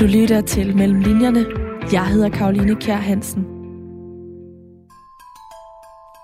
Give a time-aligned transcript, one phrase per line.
[0.00, 1.46] Du lytter til Mellem Linjerne.
[1.92, 3.46] Jeg hedder Karoline Kjær Hansen.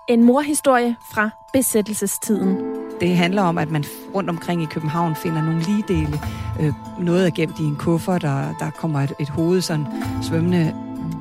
[0.09, 2.57] En morhistorie fra besættelsestiden.
[3.01, 6.21] Det handler om, at man rundt omkring i København finder nogle ligedele.
[6.61, 9.87] Øh, noget er gemt i en kuffert, og der kommer et, et hoved sådan
[10.23, 10.75] svømmende.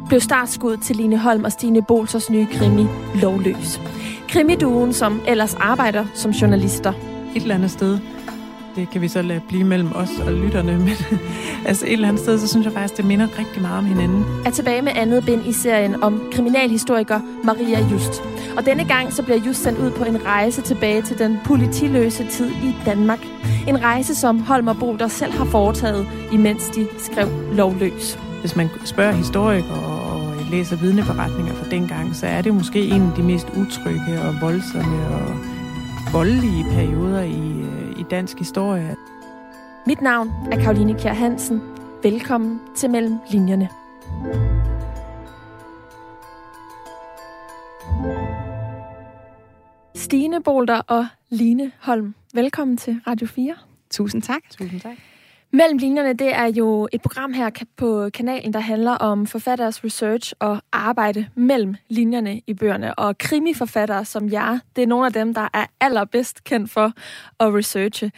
[0.07, 2.85] Blev startskud til Line Holm og Stine Bolsers nye krimi
[3.15, 3.81] Lovløs.
[4.29, 6.93] Krimiduen, som ellers arbejder som journalister.
[7.35, 7.99] Et eller andet sted
[8.75, 10.95] det kan vi så lade blive mellem os og lytterne, men
[11.65, 14.25] altså et eller andet sted, så synes jeg faktisk, det minder rigtig meget om hinanden.
[14.45, 18.21] Er tilbage med andet bind i serien om kriminalhistoriker Maria Just.
[18.57, 22.27] Og denne gang så bliver Just sendt ud på en rejse tilbage til den politiløse
[22.27, 23.19] tid i Danmark.
[23.67, 28.19] En rejse, som Holm og Bolter selv har foretaget, imens de skrev lovløs.
[28.39, 33.11] Hvis man spørger historikere og læser vidneberetninger fra dengang, så er det måske en af
[33.15, 35.35] de mest utrygge og voldsomme og
[36.13, 37.78] voldelige perioder i i
[38.09, 38.95] dansk historie.
[39.87, 41.61] Mit navn er Karoline Kjær Hansen.
[42.03, 43.69] Velkommen til Mellem Linjerne.
[49.95, 53.55] Stine Bolter og Line Holm, velkommen til Radio 4.
[53.89, 54.41] Tusind tak.
[54.51, 54.97] Tusind tak.
[55.51, 60.33] Mellem linjerne, det er jo et program her på kanalen, der handler om forfatteres research
[60.39, 62.95] og arbejde mellem linjerne i bøgerne.
[62.95, 66.91] Og krimiforfattere som jeg, det er nogle af dem, der er allerbedst kendt for
[67.39, 68.11] at researche.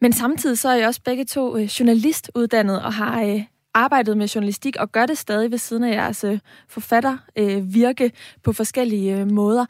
[0.00, 3.42] Men samtidig så er jeg også begge to øh, journalistuddannet og har øh,
[3.74, 6.24] arbejdet med journalistik og gør det stadig ved siden af jeres
[6.68, 9.66] forfatter forfattervirke på forskellige måder.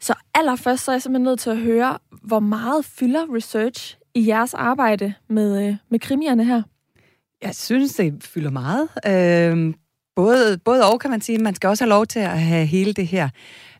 [0.00, 4.28] Så allerførst så er jeg simpelthen nødt til at høre, hvor meget fylder research i
[4.28, 6.62] jeres arbejde med, øh, med krimierne her?
[7.42, 8.88] Jeg synes, det fylder meget.
[9.06, 9.74] Øh,
[10.16, 11.38] både, både og, kan man sige.
[11.38, 13.28] Man skal også have lov til at have hele det her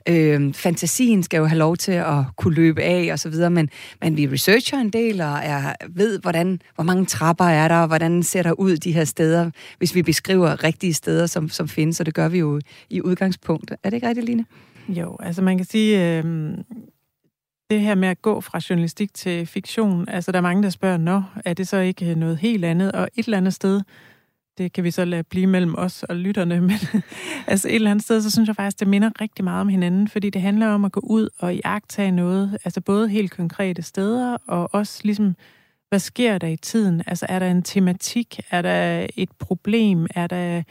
[0.08, 3.70] øh, fantasien skal jo have lov til at kunne løbe af og så videre, men,
[4.00, 7.86] men vi researcher en del og er, ved, hvordan, hvor mange trapper er der, og
[7.86, 12.00] hvordan ser der ud de her steder, hvis vi beskriver rigtige steder, som, som findes,
[12.00, 13.70] og det gør vi jo i udgangspunkt.
[13.70, 14.45] Er det ikke rigtigt, Line?
[14.89, 16.24] Jo, altså man kan sige, øh,
[17.70, 20.96] det her med at gå fra journalistik til fiktion, altså der er mange, der spørger,
[20.96, 22.92] nå, er det så ikke øh, noget helt andet?
[22.92, 23.83] Og et eller andet sted,
[24.58, 27.02] det kan vi så lade blive mellem os og lytterne, men
[27.46, 30.08] altså et eller andet sted, så synes jeg faktisk, det minder rigtig meget om hinanden,
[30.08, 34.36] fordi det handler om at gå ud og iagtage noget, altså både helt konkrete steder,
[34.46, 35.36] og også ligesom,
[35.89, 37.02] hvad sker der i tiden?
[37.06, 38.40] Altså er der en tematik?
[38.50, 40.06] Er der et problem?
[40.14, 40.62] Er der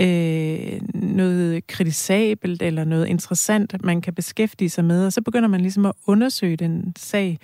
[0.00, 5.60] øh, noget kritisabelt eller noget interessant, man kan beskæftige sig med, og så begynder man
[5.60, 7.38] ligesom at undersøge den sag.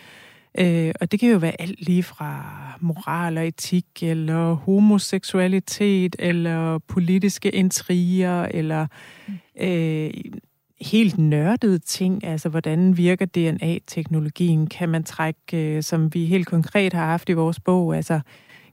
[0.59, 2.45] Øh, og det kan jo være alt lige fra
[2.81, 8.87] moral og etik, eller homoseksualitet, eller politiske intriger, eller
[9.61, 10.11] øh,
[10.81, 16.93] helt nørdede ting, altså hvordan virker DNA-teknologien, kan man trække, øh, som vi helt konkret
[16.93, 18.21] har haft i vores bog, altså øh,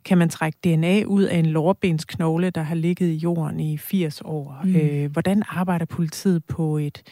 [0.06, 4.22] kan man trække DNA ud af en lårbensknogle, der har ligget i jorden i 80
[4.26, 4.62] år.
[4.64, 4.76] Mm.
[4.76, 7.04] Øh, hvordan arbejder politiet på et,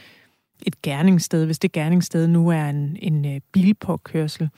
[0.65, 4.49] et gerningssted, hvis det gerningssted nu er en, en uh, bilpåkørsel?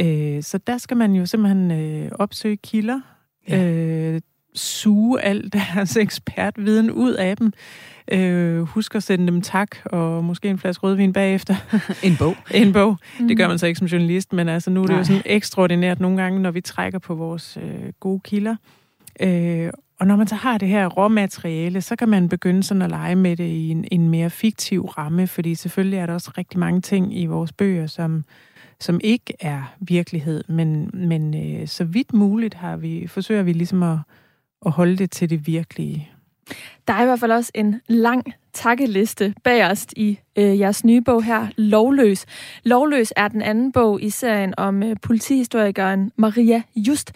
[0.00, 3.00] Øh, så der skal man jo simpelthen øh, opsøge kilder,
[3.48, 3.64] ja.
[3.64, 4.20] øh,
[4.54, 7.52] suge al deres ekspertviden ud af dem.
[8.12, 11.56] Øh, husk at sende dem tak, og måske en flaske rødvin bagefter.
[12.08, 12.36] En bog.
[12.54, 12.96] en bog.
[13.20, 13.28] Mm.
[13.28, 14.98] Det gør man så ikke som journalist, men altså nu er det Nej.
[14.98, 18.56] jo sådan ekstraordinært nogle gange, når vi trækker på vores øh, gode kilder.
[19.20, 19.70] Øh,
[20.00, 23.16] og når man så har det her råmateriale, så kan man begynde sådan at lege
[23.16, 26.80] med det i en, en mere fiktiv ramme, fordi selvfølgelig er der også rigtig mange
[26.80, 28.24] ting i vores bøger, som,
[28.80, 33.82] som ikke er virkelighed, men, men øh, så vidt muligt har vi, forsøger vi ligesom
[33.82, 33.98] at,
[34.60, 36.10] og holde det til det virkelige.
[36.88, 41.24] Der er i hvert fald også en lang takkeliste bagerst i øh, jeres nye bog
[41.24, 42.26] her, Lovløs.
[42.64, 47.12] Lovløs er den anden bog i serien om øh, politihistorikeren Maria Just.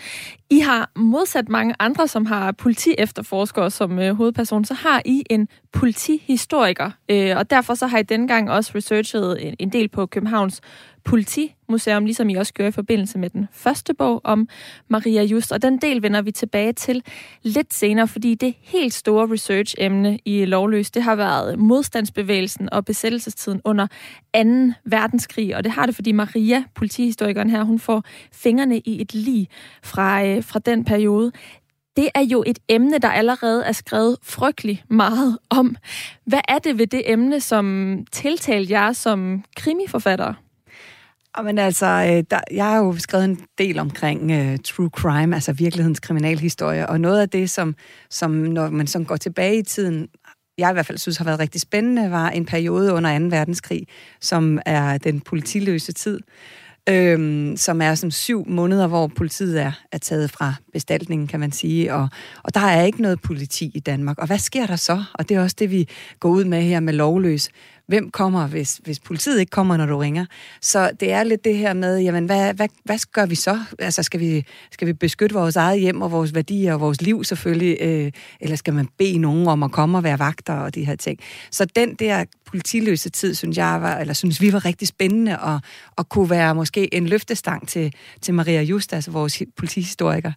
[0.51, 5.49] I har modsat mange andre, som har politiefterforskere som øh, hovedperson, så har I en
[5.73, 10.07] politihistoriker, øh, og derfor så har I denne gang også researchet en, en del på
[10.07, 10.61] Københavns
[11.05, 14.49] politi Museum, ligesom I også gjorde i forbindelse med den første bog om
[14.89, 15.53] Maria Just.
[15.53, 17.03] Og den del vender vi tilbage til
[17.43, 23.61] lidt senere, fordi det helt store research-emne i Lovløs, det har været modstandsbevægelsen og besættelsestiden
[23.65, 24.41] under 2.
[24.85, 25.57] verdenskrig.
[25.57, 29.49] Og det har det, fordi Maria, politihistorikeren her, hun får fingrene i et lig
[29.83, 31.33] fra, øh, fra den periode.
[31.97, 35.77] Det er jo et emne, der allerede er skrevet frygtelig meget om.
[36.27, 40.35] Hvad er det ved det emne, som tiltalte jer som krimiforfatter?
[41.45, 45.53] Men altså, øh, der, jeg har jo skrevet en del omkring uh, true crime, altså
[45.53, 47.75] virkelighedens kriminalhistorie, og noget af det, som,
[48.11, 50.09] som når man sådan går tilbage i tiden,
[50.59, 53.25] jeg i hvert fald synes har været rigtig spændende, var en periode under 2.
[53.25, 53.87] verdenskrig,
[54.21, 56.21] som er den politiløse tid.
[56.89, 61.53] øhm, som er som syv måneder, hvor politiet er, er taget fra bestaltningen, kan man
[61.53, 62.09] sige, og,
[62.43, 64.19] og der er ikke noget politi i Danmark.
[64.19, 65.05] Og hvad sker der så?
[65.15, 65.89] Og det er også det, vi
[66.21, 67.49] går ud med her med lovløs
[67.87, 70.27] hvem kommer, hvis, hvis politiet ikke kommer, når du ringer.
[70.61, 73.59] Så det er lidt det her med, jamen, hvad, hvad, hvad gør vi så?
[73.79, 77.25] Altså, skal vi, skal vi beskytte vores eget hjem og vores værdier og vores liv
[77.25, 80.85] selvfølgelig, øh, eller skal man bede nogen om at komme og være vagter og de
[80.85, 81.19] her ting?
[81.51, 85.61] Så den der politiløse tid, synes jeg var, eller synes vi var rigtig spændende, og,
[85.97, 90.33] og kunne være måske en løftestang til, til Maria Just, altså vores politihistoriker.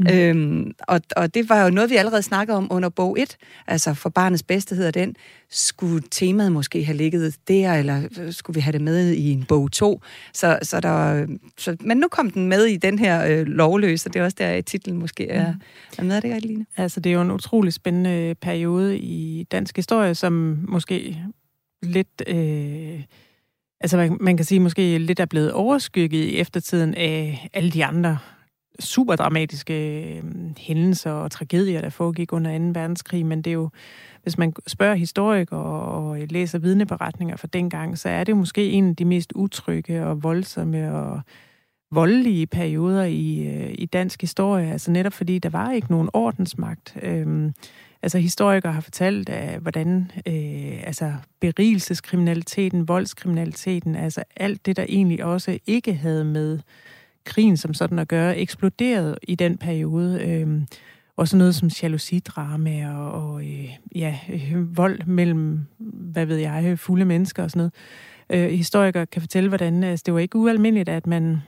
[0.00, 0.06] Mm.
[0.06, 3.36] Øhm, og, og det var jo noget, vi allerede snakkede om under bog 1,
[3.66, 5.16] altså for barnets bedste hedder den.
[5.50, 9.72] Skulle temaet måske have ligget der, eller skulle vi have det med i en bog
[9.72, 10.00] 2?
[10.32, 11.26] Så, så der,
[11.58, 14.36] så, men nu kom den med i den her øh, lovløs, og det er også
[14.38, 15.60] der, titlen måske er, mm.
[15.98, 16.16] er med.
[16.16, 16.66] Er det ikke, Line?
[16.76, 21.18] Altså, det er jo en utrolig spændende periode i dansk historie, som måske
[21.82, 22.22] lidt...
[22.26, 23.02] Øh,
[23.80, 27.84] altså, man, man kan sige, måske lidt er blevet overskygget i eftertiden af alle de
[27.84, 28.18] andre
[28.80, 30.22] super dramatiske øh,
[30.58, 32.64] hændelser og tragedier, der foregik under 2.
[32.64, 33.70] verdenskrig, men det er jo,
[34.22, 38.96] hvis man spørger historikere og læser vidneberetninger fra dengang, så er det måske en af
[38.96, 41.20] de mest utrygge og voldsomme og
[41.90, 46.96] voldelige perioder i, øh, i dansk historie, altså netop fordi der var ikke nogen ordensmagt.
[47.02, 47.54] Øhm,
[48.02, 55.58] altså historikere har fortalt, hvordan øh, altså berigelseskriminaliteten, voldskriminaliteten, altså alt det, der egentlig også
[55.66, 56.58] ikke havde med
[57.24, 60.22] krigen som sådan at gøre, eksploderede i den periode.
[60.22, 60.62] Øh,
[61.16, 67.04] også noget som jalousidrama og, og øh, ja, øh, vold mellem, hvad ved jeg, fulde
[67.04, 67.72] mennesker og sådan noget.
[68.30, 71.38] Øh, historikere kan fortælle, hvordan altså, det var ikke ualmindeligt, at man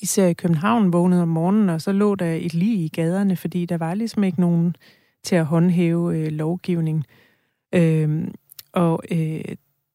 [0.00, 3.66] især i København vågnede om morgenen, og så lå der et lig i gaderne, fordi
[3.66, 4.76] der var ligesom ikke nogen
[5.22, 7.04] til at håndhæve øh, lovgivning.
[7.74, 8.28] Øh,
[8.72, 9.40] og øh,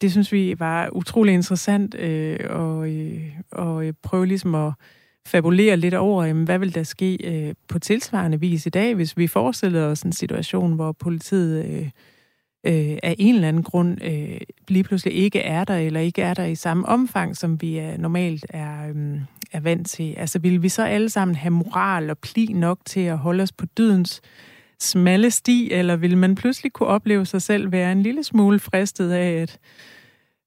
[0.01, 3.21] det synes vi var utrolig interessant øh, og, øh,
[3.51, 4.73] og øh, prøve ligesom at
[5.25, 9.17] fabulere lidt over, jamen, hvad vil der ske øh, på tilsvarende vis i dag, hvis
[9.17, 11.89] vi forestiller os en situation, hvor politiet øh,
[12.65, 16.33] øh, af en eller anden grund øh, lige pludselig ikke er der, eller ikke er
[16.33, 19.21] der i samme omfang, som vi er, normalt er, øh,
[19.51, 20.13] er vant til.
[20.17, 23.51] Altså vil vi så alle sammen have moral og pli nok til at holde os
[23.51, 24.21] på dydens
[24.79, 29.11] smalle sti, eller vil man pludselig kunne opleve sig selv være en lille smule fristet
[29.11, 29.59] af, at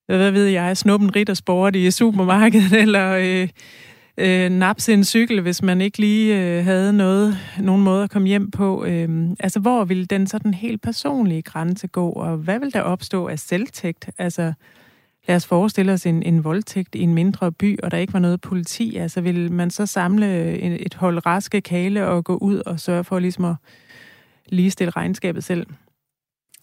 [0.07, 3.49] hvad ved jeg, snuppen sport i supermarkedet, eller øh,
[4.19, 8.29] øh, napse en cykel, hvis man ikke lige øh, havde noget, nogen måde at komme
[8.29, 8.85] hjem på.
[8.85, 13.27] Øh, altså, hvor vil den sådan helt personlige grænse gå, og hvad vil der opstå
[13.27, 14.11] af selvtægt?
[14.19, 14.53] Altså,
[15.29, 18.19] lad os forestille os en, en voldtægt i en mindre by, og der ikke var
[18.19, 18.97] noget politi.
[18.97, 22.81] Altså, vil man så samle øh, en, et hold raske kale og gå ud og
[22.81, 23.55] sørge for ligesom at
[24.49, 25.67] ligestille regnskabet selv?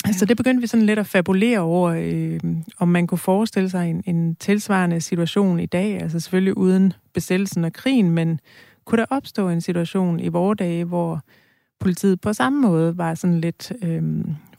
[0.07, 0.11] Ja.
[0.11, 2.39] Så det begyndte vi sådan lidt at fabulere over, øh,
[2.79, 7.63] om man kunne forestille sig en, en tilsvarende situation i dag, altså selvfølgelig uden besættelsen
[7.63, 8.39] og krigen, men
[8.85, 11.21] kunne der opstå en situation i vores dage, hvor
[11.79, 14.03] politiet på samme måde var sådan lidt øh,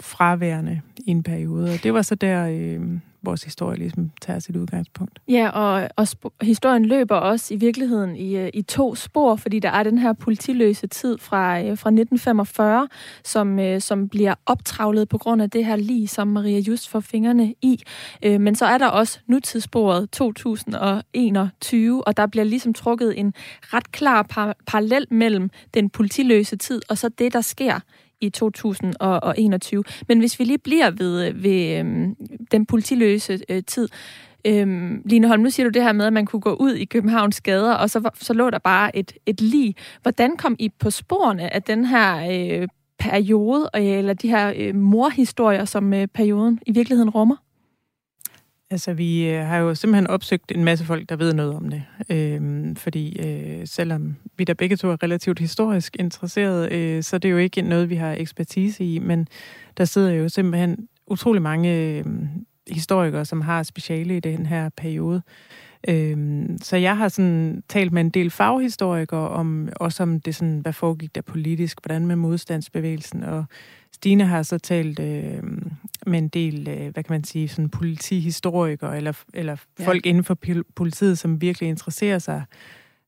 [0.00, 1.72] fraværende i en periode.
[1.72, 2.80] Og det var så der, øh,
[3.24, 5.18] vores historie ligesom tager sit udgangspunkt.
[5.28, 6.06] Ja, og, og
[6.42, 10.12] historien løber også i virkeligheden i, øh, i to spor, fordi der er den her
[10.12, 12.88] politiløse tid fra, øh, fra 1945,
[13.24, 17.00] som, øh, som bliver optravlet på grund af det her lige, som Maria Just får
[17.00, 17.82] fingrene i.
[18.22, 24.22] Men så er der også nutidssporet 2021, og der bliver ligesom trukket en ret klar
[24.22, 27.80] par- parallel mellem den politiløse tid og så det, der sker
[28.20, 29.84] i 2021.
[30.08, 32.16] Men hvis vi lige bliver ved, ved øhm,
[32.50, 33.88] den politiløse øh, tid,
[34.46, 36.84] Øhm, Line Holm, nu siger du det her med, at man kunne gå ud i
[36.84, 39.76] Københavns gader, og så, så lå der bare et, et lig.
[40.02, 42.68] Hvordan kom I på sporene af den her øh,
[42.98, 47.36] periode, øh, eller de her øh, morhistorier, som øh, perioden i virkeligheden rummer?
[48.74, 51.82] Altså, vi øh, har jo simpelthen opsøgt en masse folk, der ved noget om det.
[52.10, 57.18] Øhm, fordi øh, selvom vi der begge to er relativt historisk interesseret, øh, så er
[57.18, 59.28] det jo ikke noget, vi har ekspertise i, men
[59.76, 62.04] der sidder jo simpelthen utrolig mange øh,
[62.70, 65.22] historikere, som har speciale i den her periode.
[65.88, 70.58] Øhm, så jeg har sådan talt med en del faghistorikere om også om det sådan,
[70.58, 73.44] hvad foregik der politisk, hvordan med modstandsbevægelsen, og
[73.92, 75.42] Stine har så talt øh,
[76.06, 79.86] med en del, øh, hvad kan man sige, sådan politihistorikere, eller, eller ja.
[79.86, 80.38] folk inden for
[80.76, 82.42] politiet, som virkelig interesserer sig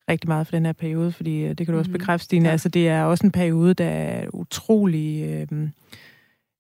[0.09, 1.99] rigtig meget for den her periode, fordi øh, det kan du også mm-hmm.
[1.99, 2.53] bekræfte, Stine, ja.
[2.53, 5.23] altså det er også en periode, der er utrolig...
[5.53, 5.69] Øh,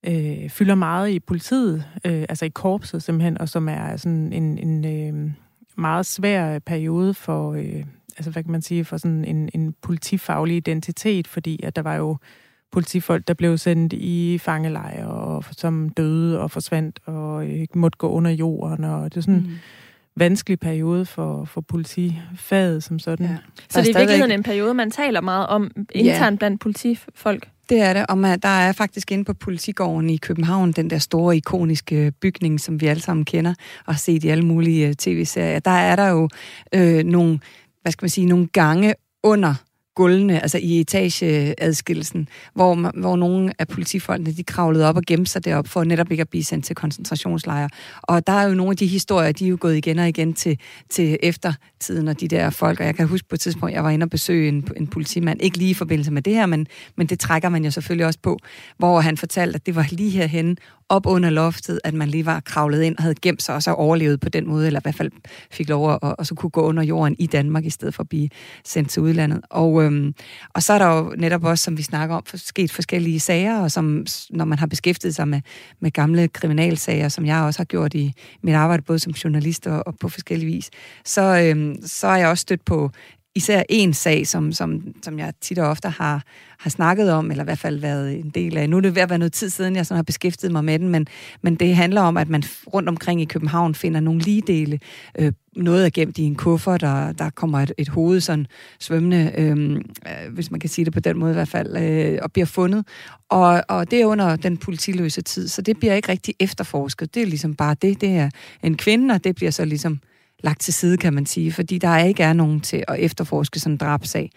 [0.07, 4.59] øh, fylder meget i politiet, øh, altså i korpset simpelthen, og som er sådan en,
[4.59, 5.33] en øh,
[5.79, 7.85] meget svær periode for, øh,
[8.17, 11.95] altså hvad kan man sige, for sådan en, en politifaglig identitet, fordi at der var
[11.95, 12.17] jo
[12.77, 18.09] politifolk, der blev sendt i fangelejre, og som døde og forsvandt, og ikke måtte gå
[18.09, 19.59] under jorden, og det er sådan mm.
[20.17, 23.27] vanskelig periode for, for politifaget som sådan.
[23.27, 23.37] Ja.
[23.71, 26.39] Så det er i virkeligheden en periode, man taler meget om internt ja.
[26.39, 27.49] blandt politifolk?
[27.69, 30.99] Det er det, og man, der er faktisk inde på Politigården i København, den der
[30.99, 33.55] store ikoniske bygning, som vi alle sammen kender
[33.87, 35.59] og har set i alle mulige øh, tv-serier.
[35.59, 36.29] Der er der jo
[36.75, 37.41] øh, nogle,
[37.83, 39.55] hvad skal man sige, nogle gange under
[39.97, 45.45] gulvene, altså i etageadskillelsen, hvor, hvor nogle af politifolkene, de kravlede op og gemte sig
[45.45, 47.69] derop for netop ikke at blive sendt til koncentrationslejre.
[48.03, 50.35] Og der er jo nogle af de historier, de er jo gået igen og igen
[50.35, 50.59] til,
[50.91, 52.81] til eftertiden og de der folk.
[52.81, 55.43] Og jeg kan huske på et tidspunkt, jeg var inde og besøge en, en politimand,
[55.43, 58.19] ikke lige i forbindelse med det her, men, men det trækker man jo selvfølgelig også
[58.23, 58.39] på,
[58.79, 60.59] hvor han fortalte, at det var lige herhen
[60.89, 63.71] op under loftet, at man lige var kravlet ind og havde gemt sig og så
[63.71, 65.11] overlevet på den måde, eller i hvert fald
[65.51, 68.09] fik lov at og så kunne gå under jorden i Danmark, i stedet for at
[68.09, 68.29] blive
[68.65, 69.41] sendt til udlandet.
[69.51, 70.15] Og, øhm,
[70.55, 73.71] og så er der jo netop også, som vi snakker om, sket forskellige sager, og
[73.73, 75.41] som, når man har beskæftiget sig med,
[75.81, 78.13] med gamle kriminalsager, som jeg også har gjort i
[78.43, 80.71] mit arbejde, både som journalist og, og på forskellige vis,
[81.05, 82.91] så, øhm, så er jeg også stødt på
[83.37, 86.23] især en sag, som, som, som jeg tit og ofte har,
[86.59, 88.71] har snakket om, eller i hvert fald været en del af.
[88.71, 90.79] Nu er det ved at være noget tid siden, jeg sådan har beskæftiget mig med
[90.79, 91.07] den, men,
[91.43, 92.43] men det handler om, at man
[92.75, 94.79] rundt omkring i København finder nogle ligedele.
[95.19, 98.47] Øh, noget er gemt i en kuffert, og der kommer et, et hoved sådan
[98.81, 102.19] svømmende, øhm, øh, hvis man kan sige det på den måde i hvert fald, øh,
[102.23, 102.87] og bliver fundet.
[103.29, 107.15] Og, og det er under den politiløse tid, så det bliver ikke rigtig efterforsket.
[107.15, 108.01] Det er ligesom bare det.
[108.01, 108.31] Det er
[108.63, 110.01] en kvinde, og det bliver så ligesom
[110.43, 113.75] lagt til side, kan man sige, fordi der ikke er nogen til at efterforske sådan
[113.75, 114.31] en drabsag.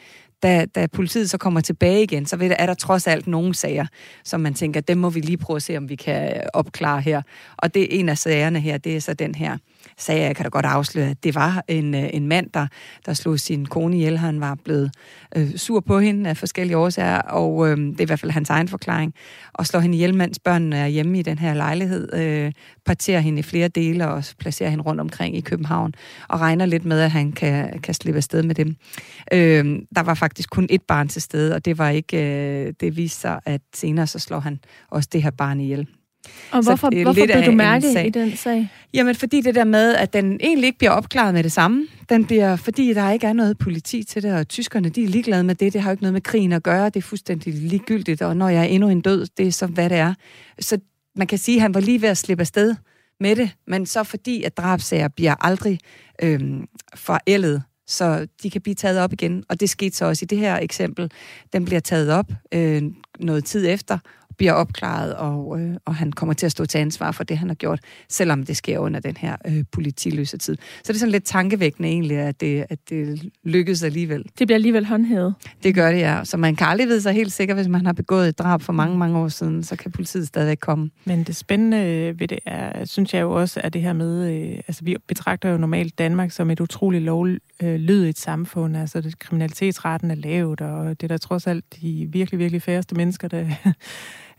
[0.44, 3.86] Da, da politiet så kommer tilbage igen, så er der trods alt nogle sager,
[4.24, 7.22] som man tænker, dem må vi lige prøve at se, om vi kan opklare her.
[7.58, 9.58] Og det er en af sagerne her, det er så den her
[10.00, 12.68] sagde, jeg kan da godt afsløre, at det var en, øh, en mand, der,
[13.06, 14.18] der slog sin kone ihjel.
[14.18, 14.92] Han var blevet
[15.36, 18.50] øh, sur på hende af forskellige årsager, og øh, det er i hvert fald hans
[18.50, 19.14] egen forklaring.
[19.54, 22.52] Og slår hende ihjel, mens børnene er hjemme i den her lejlighed, øh,
[22.86, 25.94] parterer hende i flere dele og placerer hende rundt omkring i København,
[26.28, 28.76] og regner lidt med, at han kan, kan slippe afsted med dem.
[29.34, 32.98] Øh, der var faktisk kun et barn til stede, og det var ikke, øh, det
[32.98, 34.60] viste sig, at senere så slår han
[34.92, 35.88] også det her barn ihjel.
[36.52, 38.70] Og hvorfor, så, hvorfor blev du mærke i den sag?
[38.94, 41.88] Jamen, fordi det der med, at den egentlig ikke bliver opklaret med det samme.
[42.10, 45.44] Den bliver, fordi der ikke er noget politi til det, og tyskerne, de er ligeglade
[45.44, 45.74] med det.
[45.74, 46.86] Det har jo ikke noget med krigen at gøre.
[46.86, 49.90] Det er fuldstændig ligegyldigt, og når jeg er endnu en død, det er så, hvad
[49.90, 50.14] det er.
[50.60, 50.78] Så
[51.16, 52.76] man kan sige, at han var lige ved at slippe afsted
[53.20, 55.80] med det, men så fordi, at drabsager bliver aldrig
[56.22, 59.44] øhm, forældet, så de kan blive taget op igen.
[59.50, 61.12] Og det skete så også i det her eksempel.
[61.54, 62.84] Den bliver taget op øh,
[63.20, 63.98] noget tid efter,
[64.40, 67.48] bliver opklaret, og, øh, og han kommer til at stå til ansvar for det, han
[67.48, 67.80] har gjort,
[68.10, 70.56] selvom det sker under den her øh, politiløse tid.
[70.56, 74.24] Så det er sådan lidt tankevækkende egentlig, at det, at det lykkedes alligevel.
[74.40, 75.34] Det bliver alligevel håndhævet.
[75.64, 76.22] Det gør det, ja.
[76.24, 78.74] Så man kan aldrig vide sig helt sikker, hvis man har begået et drab for
[78.74, 80.90] mange, mange år siden, så kan politiet stadigvæk komme.
[81.06, 81.80] Men det spændende
[82.20, 85.50] ved det er, synes jeg jo også, at det her med, øh, altså vi betragter
[85.50, 91.04] jo normalt Danmark som et utroligt lovlydigt samfund, altså det, kriminalitetsretten er lavt, og det
[91.04, 93.46] er der trods alt de virkelig, virkelig færreste mennesker, der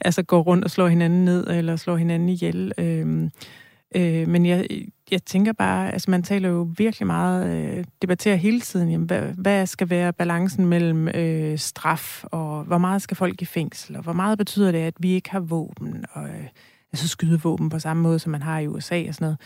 [0.01, 2.73] altså går rundt og slår hinanden ned, eller slår hinanden ihjel.
[2.79, 3.31] Øh,
[3.95, 4.67] øh, men jeg,
[5.11, 9.23] jeg tænker bare, altså man taler jo virkelig meget, øh, debatterer hele tiden, jamen, hvad,
[9.23, 14.03] hvad skal være balancen mellem øh, straf, og hvor meget skal folk i fængsel, og
[14.03, 16.47] hvor meget betyder det, at vi ikke har våben, og øh,
[16.93, 19.39] altså skydevåben på samme måde, som man har i USA og sådan noget.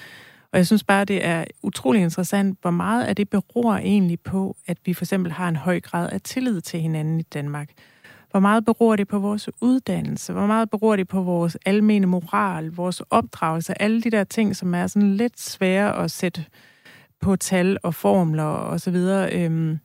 [0.53, 4.57] Og jeg synes bare, det er utrolig interessant, hvor meget af det beror egentlig på,
[4.67, 7.71] at vi for eksempel har en høj grad af tillid til hinanden i Danmark.
[8.35, 10.33] Hvor meget beror det på vores uddannelse?
[10.33, 13.83] Hvor meget beror det på vores almene moral, vores opdragelse?
[13.83, 16.45] Alle de der ting, som er sådan lidt svære at sætte
[17.21, 19.33] på tal og formler og så videre.
[19.33, 19.79] Øhm,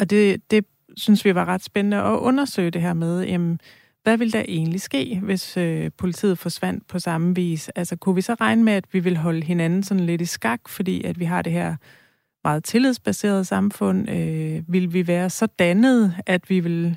[0.00, 0.64] og det, det
[0.96, 3.60] synes vi var ret spændende at undersøge det her med, jamen,
[4.02, 7.68] hvad vil der egentlig ske, hvis øh, politiet forsvandt på samme vis?
[7.68, 10.68] Altså, kunne vi så regne med, at vi vil holde hinanden sådan lidt i skak,
[10.68, 11.76] fordi at vi har det her
[12.44, 14.10] meget tillidsbaserede samfund?
[14.10, 16.96] Øh, vil vi være så dannet, at vi vil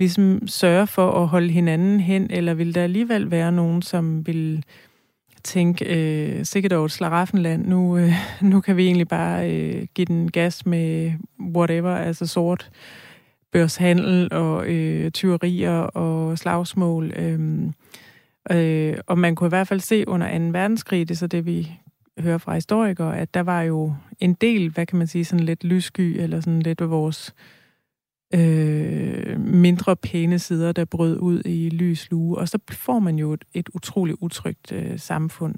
[0.00, 4.64] ligesom sørge for at holde hinanden hen, eller vil der alligevel være nogen, som vil
[5.44, 10.04] tænke, øh, sikkert over et slaraffenland, nu, øh, nu kan vi egentlig bare øh, give
[10.04, 12.70] den gas med whatever, altså sort
[13.52, 17.12] børshandel og øh, tyverier og slagsmål.
[17.16, 17.60] Øh,
[18.50, 20.44] øh, og man kunne i hvert fald se under 2.
[20.44, 21.70] verdenskrig, det er så det, vi
[22.18, 25.64] hører fra historikere, at der var jo en del, hvad kan man sige, sådan lidt
[25.64, 27.59] lyssky, eller sådan lidt vores øh,
[28.34, 33.32] øh, mindre pæne sider, der brød ud i lys lue, og så får man jo
[33.32, 35.54] et, et utroligt utrygt øh, samfund.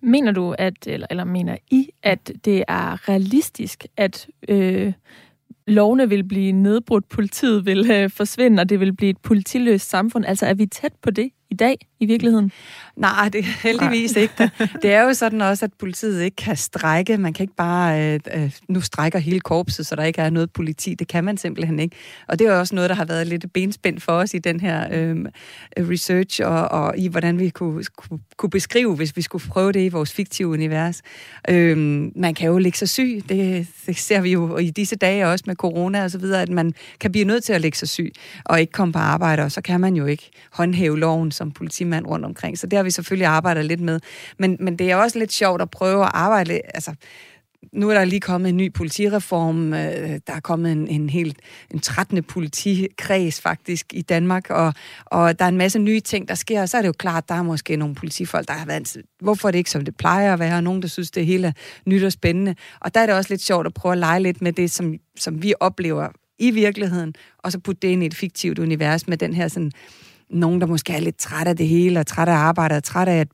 [0.00, 4.92] Mener du, at, eller, eller mener I, at det er realistisk, at øh,
[5.66, 10.24] lovene vil blive nedbrudt, politiet vil øh, forsvinde, og det vil blive et politiløst samfund?
[10.24, 12.52] Altså er vi tæt på det i dag, i virkeligheden?
[12.96, 14.50] Nej, det er heldigvis ikke.
[14.82, 17.18] Det er jo sådan også, at politiet ikke kan strække.
[17.18, 20.50] Man kan ikke bare, øh, øh, nu strækker hele korpset, så der ikke er noget
[20.50, 20.94] politi.
[20.94, 21.96] Det kan man simpelthen ikke.
[22.28, 24.60] Og det er jo også noget, der har været lidt benspændt for os i den
[24.60, 25.24] her øh,
[25.78, 29.80] research, og, og i hvordan vi kunne, kunne, kunne beskrive, hvis vi skulle prøve det
[29.80, 31.02] i vores fiktive univers.
[31.48, 31.76] Øh,
[32.16, 33.22] man kan jo ligge sig syg.
[33.28, 36.48] Det, det ser vi jo i disse dage også med corona og så videre, at
[36.48, 38.12] man kan blive nødt til at ligge sig syg
[38.44, 41.93] og ikke komme på arbejde, og så kan man jo ikke håndhæve loven som politimand
[42.02, 42.58] rundt omkring.
[42.58, 44.00] Så det har vi selvfølgelig arbejdet lidt med.
[44.38, 46.94] Men, men det er også lidt sjovt at prøve at arbejde, altså
[47.72, 49.72] nu er der lige kommet en ny politireform.
[49.72, 51.38] Øh, der er kommet en, en helt
[51.70, 52.22] en 13.
[52.22, 54.74] politikreds faktisk i Danmark, og,
[55.06, 57.28] og der er en masse nye ting, der sker, og så er det jo klart,
[57.28, 60.32] der er måske nogle politifolk, der har været, hvorfor er det ikke, som det plejer
[60.32, 61.52] at være, nogen, der synes, det hele er
[61.86, 62.54] nyt og spændende.
[62.80, 64.94] Og der er det også lidt sjovt at prøve at lege lidt med det, som,
[65.16, 66.08] som vi oplever
[66.38, 69.72] i virkeligheden, og så putte det ind i et fiktivt univers med den her sådan,
[70.30, 73.08] nogen, der måske er lidt træt af det hele, og træt af arbejdet, og træt
[73.08, 73.28] af, at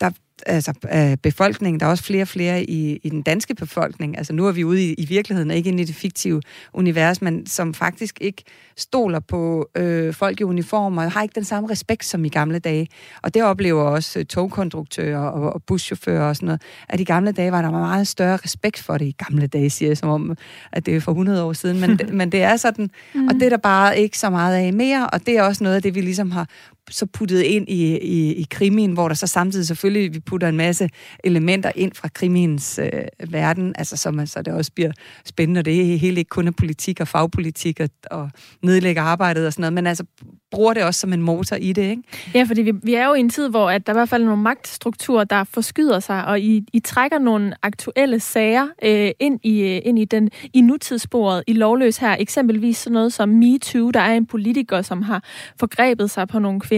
[0.00, 0.10] der,
[0.46, 1.80] altså, øh, befolkningen.
[1.80, 4.18] Der er også flere og flere i, i den danske befolkning.
[4.18, 7.22] Altså nu er vi ude i, i virkeligheden, og ikke inde i det fiktive univers,
[7.22, 8.44] men som faktisk ikke
[8.76, 12.58] stoler på øh, folk i uniformer, og har ikke den samme respekt som i gamle
[12.58, 12.88] dage.
[13.22, 17.32] Og det oplever også øh, togkonduktører og, og buschauffører og sådan noget, at i gamle
[17.32, 20.36] dage var der meget større respekt for det i gamle dage, siger jeg, som om,
[20.72, 21.80] at det er for 100 år siden.
[21.80, 23.28] Men, men det er sådan, mm.
[23.28, 25.76] og det er der bare ikke så meget af mere, og det er også noget
[25.76, 26.48] af det, vi ligesom har
[26.90, 30.56] så puttet ind i, i, i krimien, hvor der så samtidig selvfølgelig, vi putter en
[30.56, 30.88] masse
[31.24, 34.92] elementer ind fra krimiens øh, verden, altså så, man, så det også bliver
[35.24, 38.30] spændende, det er helt ikke kun er politik og fagpolitik og, og
[38.62, 40.04] nedlægge arbejdet og sådan noget, men altså
[40.50, 42.02] bruger det også som en motor i det, ikke?
[42.34, 44.08] Ja, fordi vi, vi er jo i en tid, hvor at der er i hvert
[44.08, 49.40] fald nogle magtstrukturer, der forskyder sig, og I, I trækker nogle aktuelle sager øh, ind,
[49.42, 52.16] i, øh, ind i, den, i nutidssporet i lovløs her.
[52.18, 55.24] Eksempelvis sådan noget som MeToo, der er en politiker, som har
[55.60, 56.75] forgrebet sig på nogle kvinder.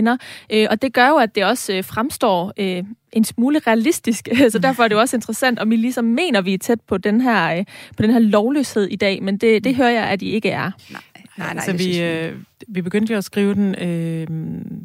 [0.52, 4.58] Øh, og det gør jo, at det også øh, fremstår øh, en smule realistisk, så
[4.58, 7.20] derfor er det jo også interessant, om I ligesom mener, vi er tæt på den
[7.20, 7.64] her, øh,
[7.96, 10.70] på den her lovløshed i dag, men det, det hører jeg, at I ikke er.
[10.90, 11.02] Nej.
[11.38, 12.32] Nej, nej, så vi, øh,
[12.68, 14.26] vi begyndte jo at skrive den øh,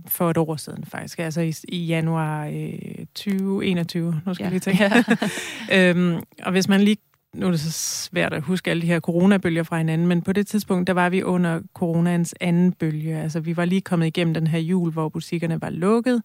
[0.08, 4.50] for et år siden faktisk, altså i, i januar øh, 2021, nu skal ja.
[4.50, 5.06] jeg lige tænke.
[5.78, 6.98] øhm, og hvis man lige,
[7.34, 10.34] nu er det så svært at huske alle de her coronabølger fra hinanden, men på
[10.34, 14.34] det tidspunkt, der var vi under coronans anden bølge, altså vi var lige kommet igennem
[14.34, 16.22] den her jul, hvor butikkerne var lukket,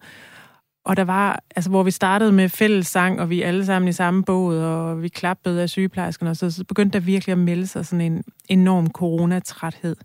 [0.85, 3.93] og der var, altså hvor vi startede med fælles sang, og vi alle sammen i
[3.93, 7.67] samme båd, og vi klappede af sygeplejerskerne, og så, så begyndte der virkelig at melde
[7.67, 9.95] sig sådan en enorm coronatræthed.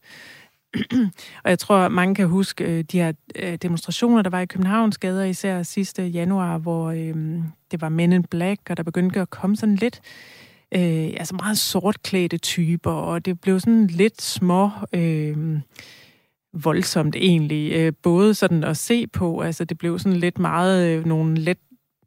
[1.44, 4.98] og jeg tror, mange kan huske øh, de her øh, demonstrationer, der var i Københavns
[4.98, 9.30] gader, især sidste januar, hvor øh, det var Men in Black, og der begyndte at
[9.30, 10.00] komme sådan lidt
[10.76, 14.70] øh, altså meget sortklædte typer, og det blev sådan lidt små...
[14.92, 15.58] Øh,
[16.54, 17.72] voldsomt egentlig.
[17.72, 21.58] Øh, både sådan at se på, altså det blev sådan lidt meget øh, nogle let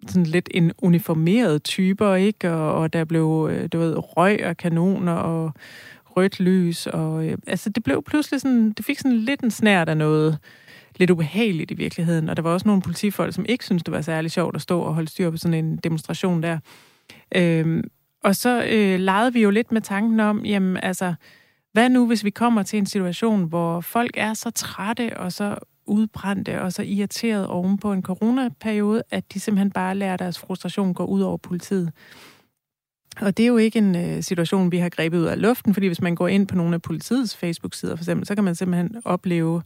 [0.08, 2.51] sådan lidt en uniformeret typer, ikke?
[2.51, 5.53] Og, og der blev, øh, du ved, røg og kanoner og
[6.06, 9.89] rødt lys, og øh, altså det blev pludselig sådan, det fik sådan lidt en snært
[9.89, 10.38] af noget
[10.95, 14.01] lidt ubehageligt i virkeligheden, og der var også nogle politifolk, som ikke syntes, det var
[14.01, 16.60] særlig sjovt at stå og holde styr på sådan en demonstration der.
[17.36, 17.84] Øhm,
[18.27, 21.13] og så øh, legede vi jo lidt med tanken om, jamen altså,
[21.73, 25.55] hvad nu, hvis vi kommer til en situation, hvor folk er så trætte og så
[25.85, 30.93] udbrændte og så irriteret oven på en coronaperiode, at de simpelthen bare lærer deres frustration
[30.93, 31.91] gå ud over politiet?
[33.21, 35.87] Og det er jo ikke en øh, situation, vi har grebet ud af luften, fordi
[35.87, 39.01] hvis man går ind på nogle af politiets Facebook-sider for eksempel, så kan man simpelthen
[39.05, 39.61] opleve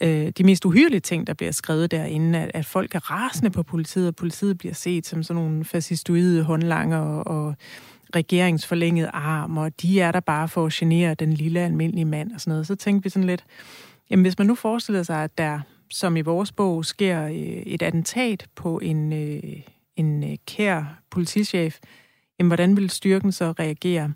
[0.00, 3.62] øh, de mest uhyrlige ting, der bliver skrevet derinde, at, at folk er rasende på
[3.62, 7.54] politiet, og politiet bliver set som sådan nogle fascistoide håndlanger og, og
[8.16, 12.40] regeringsforlængede arm, og de er der bare for at genere den lille almindelige mand og
[12.40, 12.66] sådan noget.
[12.66, 13.44] Så tænkte vi sådan lidt,
[14.10, 15.60] jamen hvis man nu forestiller sig, at der,
[15.90, 19.60] som i vores bog, sker øh, et attentat på en, øh,
[19.96, 21.78] en øh, kær politichef,
[22.38, 24.12] jamen hvordan vil styrken så reagere?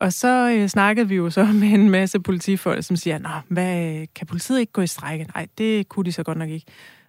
[0.00, 4.06] Og så øh, snakkede vi jo så med en masse politifolk, som siger, Nå, hvad,
[4.06, 5.26] kan politiet ikke gå i strække?
[5.34, 6.66] Nej, det kunne de så godt nok ikke.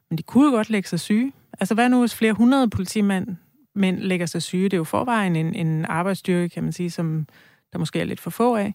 [0.10, 1.32] Men de kunne jo godt lægge sig syge.
[1.60, 3.28] Altså hvad nu, hvis flere hundrede politimænd
[3.75, 4.63] mænd lægger sig syge.
[4.63, 7.28] Det er jo forvejen en, en arbejdsstyrke, kan man sige, som
[7.73, 8.73] der måske er lidt for få af.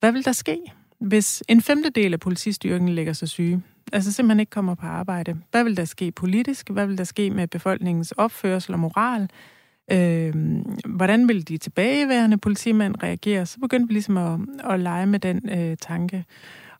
[0.00, 0.58] Hvad vil der ske,
[0.98, 3.62] hvis en femtedel af politistyrken lægger sig syge?
[3.92, 5.36] Altså simpelthen ikke kommer på arbejde.
[5.50, 6.70] Hvad vil der ske politisk?
[6.70, 9.30] Hvad vil der ske med befolkningens opførsel og moral?
[9.92, 10.34] Øh,
[10.84, 13.46] hvordan vil de tilbageværende politimænd reagere?
[13.46, 14.38] Så begyndte vi ligesom at,
[14.70, 16.24] at lege med den øh, tanke.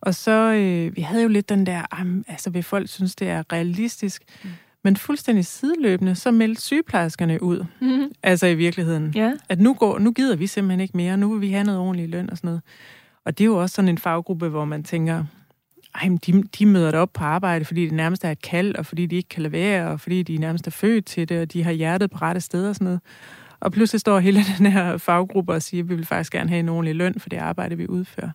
[0.00, 3.52] Og så, øh, vi havde jo lidt den der, altså vil folk synes, det er
[3.52, 4.22] realistisk?
[4.44, 4.50] Mm.
[4.84, 7.64] Men fuldstændig sideløbende, så meldte sygeplejerskerne ud.
[7.80, 8.12] Mm-hmm.
[8.22, 9.12] Altså i virkeligheden.
[9.14, 9.32] Ja.
[9.48, 11.16] At nu, går, nu gider vi simpelthen ikke mere.
[11.16, 12.62] Nu vil vi have noget ordentligt løn og sådan noget.
[13.24, 15.24] Og det er jo også sådan en faggruppe, hvor man tænker,
[15.94, 18.86] ej, de, de møder det op på arbejde, fordi det nærmest er et kald, og
[18.86, 21.52] fordi de ikke kan lade være, og fordi de nærmest er født til det, og
[21.52, 23.00] de har hjertet på rette sted og sådan noget.
[23.60, 26.60] Og pludselig står hele den her faggruppe og siger, at vi vil faktisk gerne have
[26.60, 28.30] en ordentlig løn for det arbejde, vi udfører.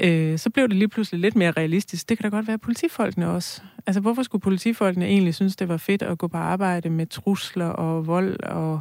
[0.00, 2.08] Øh, så blev det lige pludselig lidt mere realistisk.
[2.08, 3.62] Det kan da godt være politifolkene også.
[3.86, 7.66] Altså, hvorfor skulle politifolkene egentlig synes, det var fedt at gå på arbejde med trusler
[7.66, 8.80] og vold og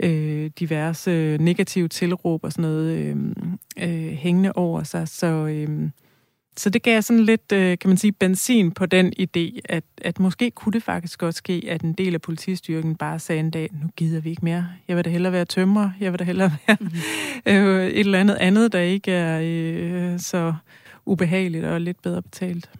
[0.00, 3.16] øh, diverse negative tilråb og sådan noget øh,
[3.78, 5.08] øh, hængende over sig?
[5.08, 5.26] Så...
[5.26, 5.90] Øh,
[6.56, 10.18] så det gav sådan lidt, øh, kan man sige, benzin på den idé, at, at
[10.20, 13.68] måske kunne det faktisk godt ske, at en del af politistyrken bare sagde en dag,
[13.82, 14.68] nu gider vi ikke mere.
[14.88, 16.88] Jeg vil da hellere være tømrer, jeg vil da hellere være mm.
[17.46, 20.54] et eller andet andet, der ikke er øh, så
[21.06, 22.70] ubehageligt og lidt bedre betalt.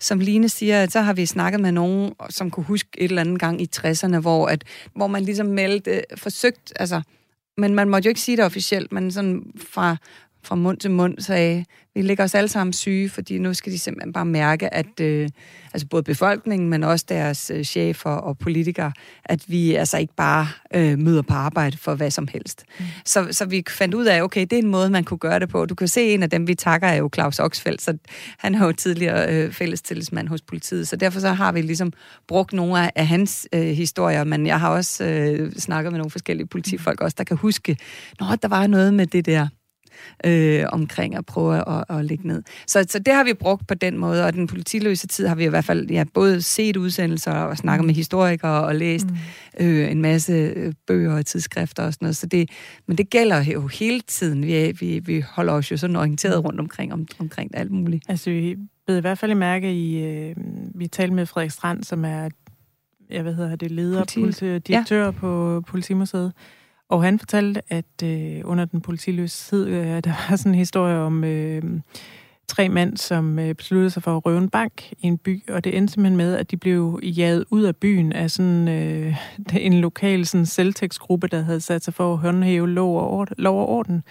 [0.00, 3.40] Som Line siger, så har vi snakket med nogen, som kunne huske et eller andet
[3.40, 7.02] gang i 60'erne, hvor, at, hvor man ligesom meldte, forsøgt, altså,
[7.56, 9.96] men man måtte jo ikke sige det officielt, men sådan fra,
[10.44, 13.78] fra mund til mund sagde, vi ligger os alle sammen syge, fordi nu skal de
[13.78, 15.28] simpelthen bare mærke, at øh,
[15.74, 18.92] altså både befolkningen, men også deres øh, chefer og politikere,
[19.24, 22.64] at vi altså ikke bare øh, møder på arbejde for hvad som helst.
[22.78, 22.84] Mm.
[23.04, 25.48] Så, så vi fandt ud af, okay, det er en måde, man kunne gøre det
[25.48, 25.66] på.
[25.66, 27.98] Du kan se, en af dem, vi takker, er jo Claus Oxfeldt, så
[28.38, 31.92] han er jo tidligere øh, fællestillidsmand hos politiet, så derfor så har vi ligesom
[32.28, 36.10] brugt nogle af, af hans øh, historier, men jeg har også øh, snakket med nogle
[36.10, 37.76] forskellige politifolk også, der kan huske,
[38.32, 39.48] at der var noget med det der
[40.24, 42.42] øh, omkring at prøve at, at lægge ned.
[42.66, 45.44] Så, så det har vi brugt på den måde, og den politiløse tid har vi
[45.44, 49.66] i hvert fald ja, både set udsendelser og snakket med historikere og læst mm.
[49.66, 52.16] øh, en masse øh, bøger og tidsskrifter og sådan noget.
[52.16, 52.50] Så det,
[52.86, 54.46] men det gælder jo hele tiden.
[54.46, 58.04] Vi, vi, vi holder os jo sådan orienteret rundt omkring, om, omkring alt muligt.
[58.08, 60.36] Altså, vi ved i hvert fald i mærke i, øh,
[60.74, 62.28] vi talte med Frederik Strand, som er
[63.10, 64.20] jeg hvad hedder det, leder, Politi.
[64.20, 65.10] politi direktør ja.
[65.10, 66.32] på Politimuseet,
[66.88, 71.24] og han fortalte, at øh, under den politiløshed, øh, der var sådan en historie om
[71.24, 71.62] øh,
[72.48, 75.64] tre mænd, som øh, besluttede sig for at røve en bank i en by, og
[75.64, 79.16] det endte simpelthen med, at de blev jaget ud af byen af sådan øh,
[79.66, 83.60] en lokal sådan, selvtægtsgruppe, der havde sat sig for at håndhæve lov og, orden, lov
[83.60, 84.02] og orden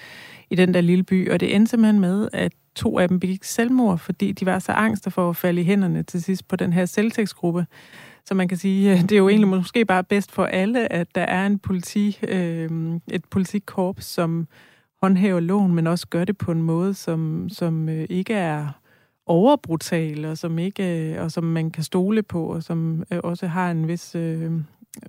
[0.50, 3.44] i den der lille by, og det endte simpelthen med, at to af dem begik
[3.44, 6.74] selvmord, fordi de var så angste for at falde i hænderne til sidst på den
[6.74, 7.66] her selvtægtsgruppe.
[8.26, 11.16] Så man kan sige, øh, det er jo egentlig måske bare bedst for alle, at
[11.16, 12.70] der er en politi, øh,
[13.12, 14.48] et politikorps, som
[15.02, 18.68] håndhæver loven, men også gør det på en måde, som, som øh, ikke er
[19.26, 23.72] overbrutal, og som, ikke, øh, og som man kan stole på, og som også har
[23.72, 24.52] en vis øh,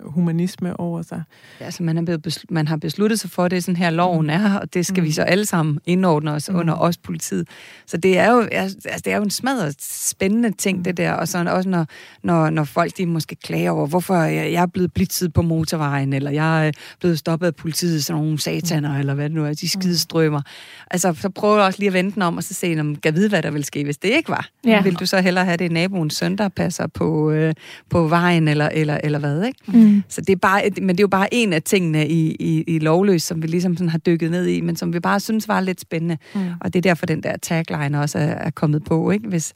[0.03, 1.23] humanisme over sig.
[1.61, 3.91] Ja, altså man, er blevet man har besluttet sig for, at det er sådan her
[3.91, 5.07] loven er, og det skal mm.
[5.07, 6.57] vi så alle sammen indordne os mm.
[6.57, 7.49] under os politiet.
[7.87, 11.29] Så det er jo, altså, det er jo en smadret spændende ting, det der, og
[11.29, 11.87] så også når,
[12.23, 16.13] når, når folk de måske klager over, hvorfor jeg, jeg er blevet blitzet på motorvejen,
[16.13, 18.99] eller jeg er blevet stoppet af politiet, sådan nogle sataner, mm.
[18.99, 20.43] eller hvad det nu er, de skide strømmer.
[20.91, 23.15] Altså, så prøver jeg også lige at vente den om, og så se, om jeg
[23.15, 24.49] vide, hvad der vil ske, hvis det ikke var.
[24.67, 24.83] Ja.
[24.83, 27.55] Vil du så hellere have det naboens søn, der passer på, øh,
[27.91, 29.59] på vejen, eller, eller, eller hvad, ikke?
[29.67, 29.74] Mm.
[30.09, 32.79] Så det er bare, men det er jo bare en af tingene i, i, i
[32.79, 35.61] lovløs, som vi ligesom sådan har dykket ned i, men som vi bare synes var
[35.61, 36.19] lidt spændende.
[36.35, 36.41] Mm.
[36.61, 39.29] Og det er derfor, den der tagline også er, er kommet på, ikke?
[39.29, 39.53] Hvis,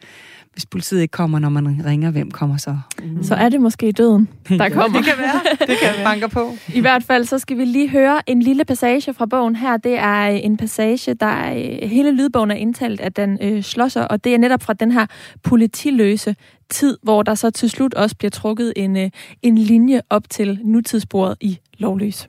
[0.53, 2.79] hvis politiet ikke kommer, når man ringer, hvem kommer så?
[3.03, 3.23] Mm.
[3.23, 4.99] Så er det måske døden, der kommer.
[4.99, 5.67] det kan være.
[5.67, 6.05] Det kan.
[6.05, 6.53] Banker på.
[6.75, 9.77] I hvert fald, så skal vi lige høre en lille passage fra bogen her.
[9.77, 14.25] Det er en passage, der er, hele lydbogen er indtalt af den øh, slåsser, og
[14.25, 15.07] det er netop fra den her
[15.43, 16.37] politiløse
[16.71, 19.11] tid, hvor der så til slut også bliver trukket en, øh,
[19.43, 22.29] en linje op til nutidsbordet i lovløs.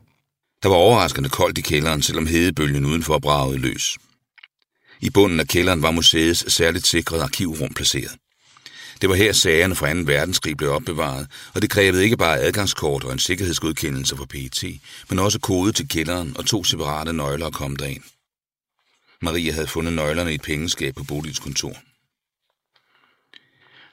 [0.64, 3.98] Der var overraskende koldt i kælderen, selvom hedebølgen udenfor bragede løs.
[5.02, 8.12] I bunden af kælderen var museets særligt sikrede arkivrum placeret.
[9.02, 10.00] Det var her sagerne fra 2.
[10.06, 14.64] verdenskrig blev opbevaret, og det krævede ikke bare adgangskort og en sikkerhedsgodkendelse for PET,
[15.10, 18.04] men også kode til kælderen og to separate nøgler at komme derind.
[19.22, 21.74] Maria havde fundet nøglerne i et pengeskab på Bodils kontor.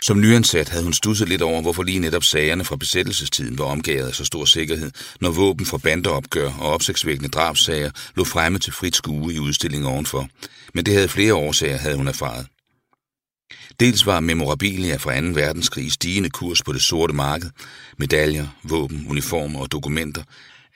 [0.02, 4.08] Som nyansat havde hun stusset lidt over, hvorfor lige netop sagerne fra besættelsestiden var omgavet
[4.08, 8.96] af så stor sikkerhed, når våben fra bandeopgør og opsigtsvækkende drabsager lå fremme til frit
[8.96, 10.28] skue i udstillingen ovenfor.
[10.74, 12.46] Men det havde flere årsager, havde hun erfaret.
[13.80, 15.26] Dels var memorabilia fra 2.
[15.26, 17.50] verdenskrig stigende kurs på det sorte marked,
[17.98, 20.22] medaljer, våben, uniformer og dokumenter.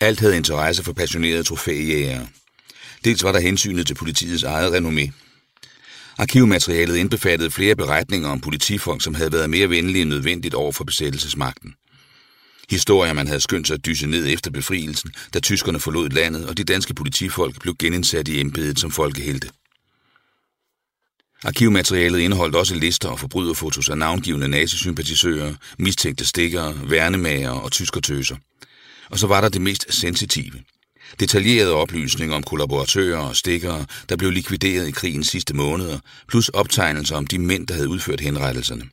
[0.00, 2.26] Alt havde interesse for passionerede trofæjægere.
[3.04, 5.11] Dels var der hensynet til politiets eget renommé,
[6.20, 10.85] Arkivmaterialet indbefattede flere beretninger om politifolk, som havde været mere venlige end nødvendigt over for
[10.85, 11.74] besættelsesmagten.
[12.70, 16.56] Historier, man havde skyndt sig at dyse ned efter befrielsen, da tyskerne forlod landet, og
[16.56, 19.50] de danske politifolk blev genindsat i embedet som folkehelte.
[21.44, 28.37] Arkivmaterialet indeholdt også lister og forbryderfotos af navngivende nazisympatisører, mistænkte stikkere, værnemager og tyskertøser.
[29.11, 30.61] Og så var der det mest sensitive.
[31.20, 37.16] Detaljerede oplysninger om kollaboratører og stikkere, der blev likvideret i krigens sidste måneder, plus optegnelser
[37.16, 38.85] om de mænd, der havde udført henrettelserne.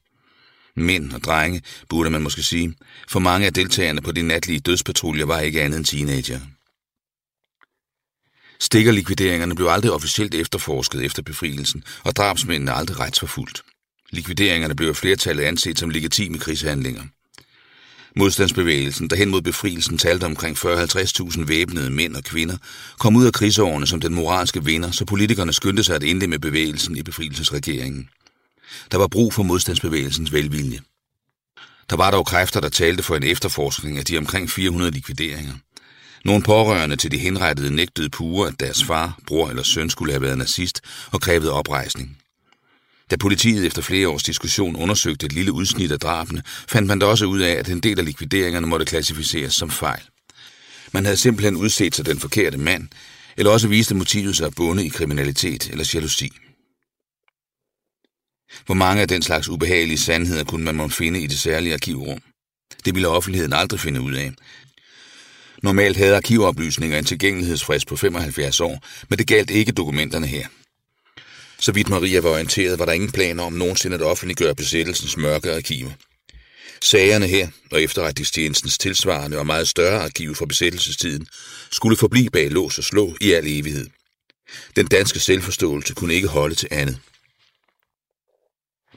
[0.76, 2.74] Mænd og drenge, burde man måske sige,
[3.10, 6.40] for mange af deltagerne på de natlige dødspatruljer var ikke andet end teenager.
[8.60, 13.62] Stikkerlikvideringerne blev aldrig officielt efterforsket efter befrielsen, og drabsmændene aldrig retsforfulgt.
[14.10, 17.04] Likvideringerne blev af flertallet anset som legitime krigshandlinger.
[18.18, 22.58] Modstandsbevægelsen, der hen mod befrielsen talte omkring 40-50.000 væbnede mænd og kvinder,
[23.00, 26.98] kom ud af krigsårene som den moralske vinder, så politikerne skyndte sig at indlemme bevægelsen
[26.98, 28.10] i befrielsesregeringen.
[28.92, 30.80] Der var brug for modstandsbevægelsens velvilje.
[31.90, 35.54] Der var dog kræfter, der talte for en efterforskning af de omkring 400 likvideringer.
[36.26, 40.22] Nogle pårørende til de henrettede nægtede pure, at deres far, bror eller søn skulle have
[40.22, 42.18] været nazist og krævede oprejsning.
[43.12, 47.06] Da politiet efter flere års diskussion undersøgte et lille udsnit af drabene, fandt man da
[47.06, 50.04] også ud af, at en del af likvideringerne måtte klassificeres som fejl.
[50.92, 52.88] Man havde simpelthen udset sig den forkerte mand,
[53.38, 56.32] eller også viste motivet sig at bunde i kriminalitet eller jalousi.
[58.66, 62.22] Hvor mange af den slags ubehagelige sandheder kunne man måtte finde i det særlige arkivrum?
[62.86, 64.32] Det ville offentligheden aldrig finde ud af.
[65.64, 70.48] Normalt havde arkivoplysninger en tilgængelighedsfrist på 75 år, men det galt ikke dokumenterne her.
[71.60, 75.56] Så vidt Maria var orienteret, var der ingen planer om nogensinde at offentliggøre besættelsens mørke
[75.56, 75.92] arkiver.
[76.82, 81.28] Sagerne her, og efterretningstjenestens tilsvarende og meget større arkiv fra besættelsestiden,
[81.72, 83.88] skulle forblive bag lås og slå i al evighed.
[84.76, 87.00] Den danske selvforståelse kunne ikke holde til andet.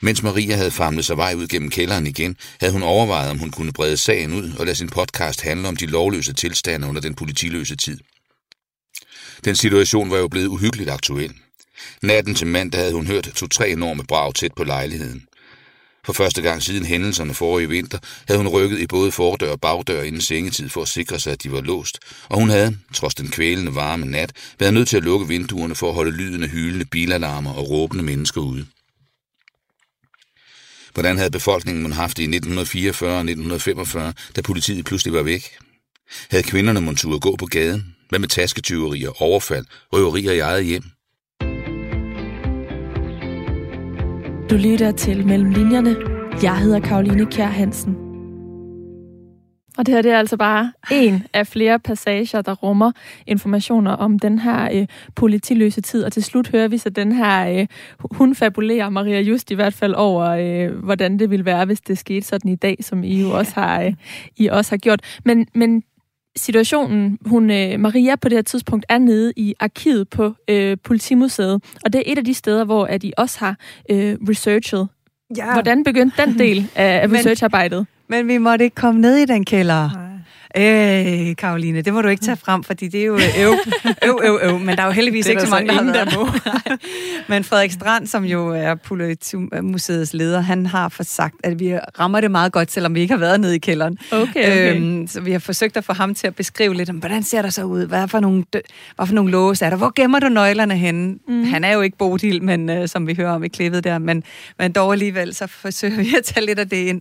[0.02, 3.50] Mens Maria havde famlet sig vej ud gennem kælderen igen, havde hun overvejet, om hun
[3.50, 7.14] kunne brede sagen ud og lade sin podcast handle om de lovløse tilstande under den
[7.14, 7.98] politiløse tid.
[9.44, 11.34] Den situation var jo blevet uhyggeligt aktuel.
[12.02, 15.26] Natten til mandag havde hun hørt to-tre enorme brag tæt på lejligheden.
[16.04, 20.02] For første gang siden hændelserne forrige vinter havde hun rykket i både fordør og bagdør
[20.02, 23.28] inden sengetid for at sikre sig, at de var låst, og hun havde, trods den
[23.28, 26.84] kvælende varme nat, været nødt til at lukke vinduerne for at holde lyden af hylende
[26.84, 28.66] bilalarmer og råbende mennesker ude.
[30.94, 35.56] Hvordan havde befolkningen haft det i 1944 og 1945, da politiet pludselig var væk?
[36.30, 37.96] Havde kvinderne montur gå på gaden?
[38.08, 40.84] Hvad med tasketyverier, overfald, røverier i eget hjem?
[44.50, 45.96] Du lytter til Mellem Linjerne.
[46.42, 47.96] Jeg hedder Karoline Kjær Hansen.
[49.78, 52.92] Og det her det er altså bare en af flere passager, der rummer
[53.26, 56.04] informationer om den her øh, politiløse tid.
[56.04, 57.66] Og til slut hører vi så den her, øh,
[58.10, 61.98] hun fabulerer Maria Just i hvert fald over, øh, hvordan det ville være, hvis det
[61.98, 63.92] skete sådan i dag, som I jo også har, øh,
[64.36, 65.00] I også har gjort.
[65.24, 65.82] Men, men
[66.36, 71.62] situationen, hun, øh, Maria på det her tidspunkt er nede i arkivet på øh, Politimuseet,
[71.84, 73.56] og det er et af de steder, hvor at I også har
[73.90, 74.88] øh, researchet.
[75.36, 75.52] Ja.
[75.52, 77.86] Hvordan begyndte den del af, af researcharbejdet?
[78.08, 79.90] Men vi måtte ikke komme ned i den kælder.
[79.94, 80.09] Nej.
[80.56, 83.54] Øh, Karoline, det må du ikke tage frem, fordi det er jo øv,
[84.04, 84.58] øv, øv, øv.
[84.58, 86.28] Men der er jo heldigvis er ikke så mange, der har der må.
[87.34, 92.20] Men Frederik Strand, som jo er Politimuseets leder, han har for sagt, at vi rammer
[92.20, 93.98] det meget godt, selvom vi ikke har været nede i kælderen.
[94.12, 94.76] Okay, okay.
[94.76, 97.42] Øhm, så vi har forsøgt at få ham til at beskrive lidt om, hvordan ser
[97.42, 97.86] der så ud?
[97.86, 98.44] Hvad for nogle,
[98.96, 99.76] hvad for nogle låse er der?
[99.76, 101.18] Hvor gemmer du nøglerne henne?
[101.28, 101.44] Mm.
[101.44, 104.22] Han er jo ikke Bodil, men, øh, som vi hører om i klippet der, men,
[104.58, 107.00] men dog alligevel, så forsøger vi at tage lidt af det ind.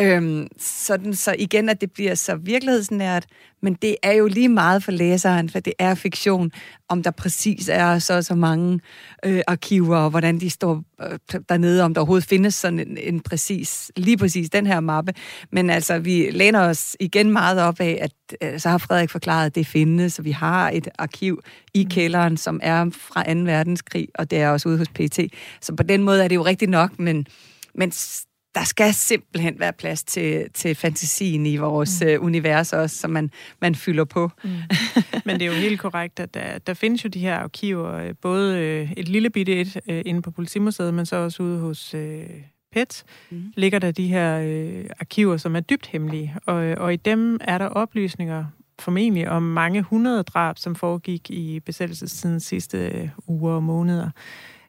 [0.00, 3.26] Øhm, sådan, så igen, at det bliver så virkeligheds virkelighedsnært,
[3.62, 6.50] men det er jo lige meget for læseren, for det er fiktion,
[6.88, 8.80] om der præcis er så så mange
[9.24, 13.20] øh, arkiver, og hvordan de står øh, dernede, om der overhovedet findes sådan en, en
[13.20, 15.14] præcis, lige præcis den her mappe.
[15.52, 19.46] Men altså, vi læner os igen meget op af, at øh, så har Frederik forklaret,
[19.46, 21.42] at det findes, så vi har et arkiv
[21.74, 21.90] i mm.
[21.90, 23.40] kælderen, som er fra 2.
[23.40, 25.20] verdenskrig, og det er også ude hos PT.
[25.60, 27.26] Så på den måde er det jo rigtigt nok, men
[27.74, 27.92] men
[28.54, 32.08] der skal simpelthen være plads til, til fantasien i vores mm.
[32.08, 33.30] uh, univers også, som man,
[33.60, 34.30] man fylder på.
[34.44, 34.50] Mm.
[35.26, 38.14] Men det er jo helt korrekt, at der, der findes jo de her arkiver, øh,
[38.22, 42.00] både øh, et lille bitte et inde på Politimuseet, men så også ude hos uh,
[42.72, 43.52] PET, mm.
[43.56, 46.34] ligger der de her uh, arkiver, som er dybt hemmelige.
[46.46, 48.44] Og, og i dem er der oplysninger
[48.80, 54.10] formentlig om mange hundrede drab, som foregik i besættelsestidens sidste uger og måneder.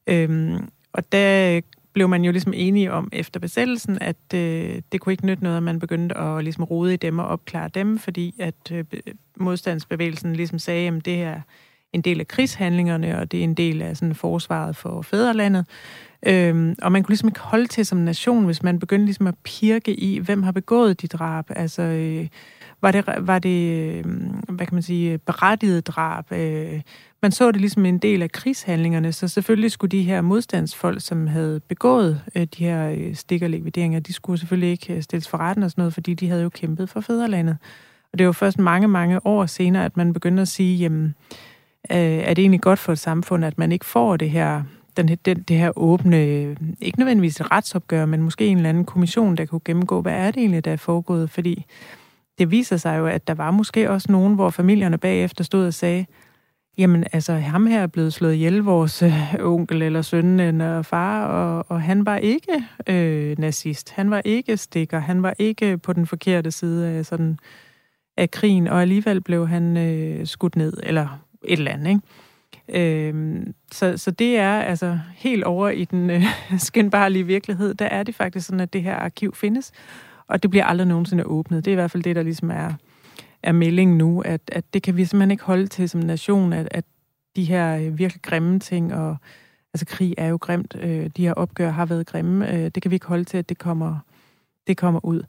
[0.08, 1.62] Øhm, og der
[1.94, 5.58] blev man jo ligesom enige om efter besættelsen, at øh, det kunne ikke nytte noget,
[5.58, 8.86] at man begyndte at ligesom rode i dem og opklare dem, fordi at øh,
[9.38, 11.42] modstandsbevægelsen ligesom sagde, at det er
[11.94, 15.66] en del af krigshandlingerne, og det er en del af sådan forsvaret for fædrelandet.
[16.26, 19.36] Øhm, og man kunne ligesom ikke holde til som nation, hvis man begyndte ligesom at
[19.44, 21.46] pirke i, hvem har begået de drab.
[21.50, 22.28] Altså, øh,
[22.82, 24.06] var det, var det øh,
[24.50, 26.32] hvad kan man sige, berettiget drab?
[26.32, 26.82] Øh,
[27.22, 31.28] man så det ligesom en del af krigshandlingerne, så selvfølgelig skulle de her modstandsfolk, som
[31.28, 35.64] havde begået øh, de her øh, stikkerlikvideringer, de skulle selvfølgelig ikke øh, stilles for retten
[35.64, 37.58] og sådan noget, fordi de havde jo kæmpet for fædrelandet.
[38.14, 41.16] Og det var først mange, mange år senere, at man begyndte at sige, jamen,
[41.92, 44.64] øh, er det egentlig godt for et samfund, at man ikke får det her,
[44.98, 48.86] den, den, det her åbne, øh, ikke nødvendigvis et retsopgør, men måske en eller anden
[48.86, 51.30] kommission, der kunne gennemgå, hvad er det egentlig, der er foregået?
[51.30, 51.66] Fordi
[52.40, 55.74] det viser sig jo, at der var måske også nogen, hvor familierne bagefter stod og
[55.74, 56.06] sagde,
[56.80, 61.26] Jamen, altså, ham her er blevet slået ihjel, vores øh, onkel eller søn eller far,
[61.26, 63.92] og, og han var ikke øh, nazist.
[63.92, 65.00] Han var ikke stikker.
[65.00, 67.40] Han var ikke på den forkerte side af, sådan,
[68.18, 71.08] af krigen, og alligevel blev han øh, skudt ned, eller
[71.46, 73.10] et eller andet, ikke?
[73.10, 76.24] Øh, så, så det er altså helt over i den øh,
[76.58, 77.74] skinbarlige virkelighed.
[77.74, 79.72] Der er det faktisk sådan, at det her arkiv findes,
[80.28, 81.66] og det bliver aldrig nogensinde åbnet.
[81.66, 82.74] Det er i hvert fald det, der ligesom er
[83.44, 86.68] er meldingen nu, at, at det kan vi simpelthen ikke holde til som nation, at,
[86.72, 86.86] at
[87.36, 89.18] de her øh, virkelig grimme ting, og
[89.74, 92.92] altså krig er jo grimt, øh, de her opgør har været grimme, øh, det kan
[92.92, 94.00] vi ikke holde til, at det kommer,
[94.68, 95.22] det kommer ud.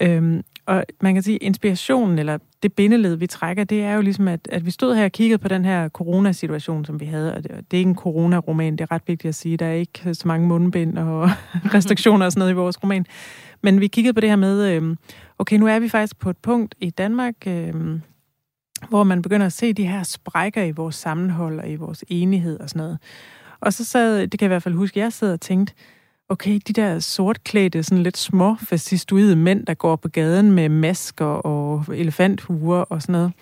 [0.00, 4.28] Øhm, og man kan sige, inspirationen, eller det bindeled, vi trækker, det er jo ligesom,
[4.28, 7.42] at, at vi stod her og kiggede på den her coronasituation, som vi havde, og
[7.42, 10.14] det, det er ikke en coronaroman, det er ret vigtigt at sige, der er ikke
[10.14, 11.30] så mange mundbind og
[11.74, 13.06] restriktioner og sådan noget i vores roman.
[13.62, 14.96] Men vi kiggede på det her med, øh,
[15.40, 17.74] okay, nu er vi faktisk på et punkt i Danmark, øh,
[18.88, 22.60] hvor man begynder at se de her sprækker i vores sammenhold og i vores enighed
[22.60, 22.98] og sådan noget.
[23.60, 25.74] Og så sad, det kan jeg i hvert fald huske, jeg sad og tænkte,
[26.28, 31.24] okay, de der sortklædte, sådan lidt små fascistoide mænd, der går på gaden med masker
[31.24, 33.32] og elefanthuer og sådan noget.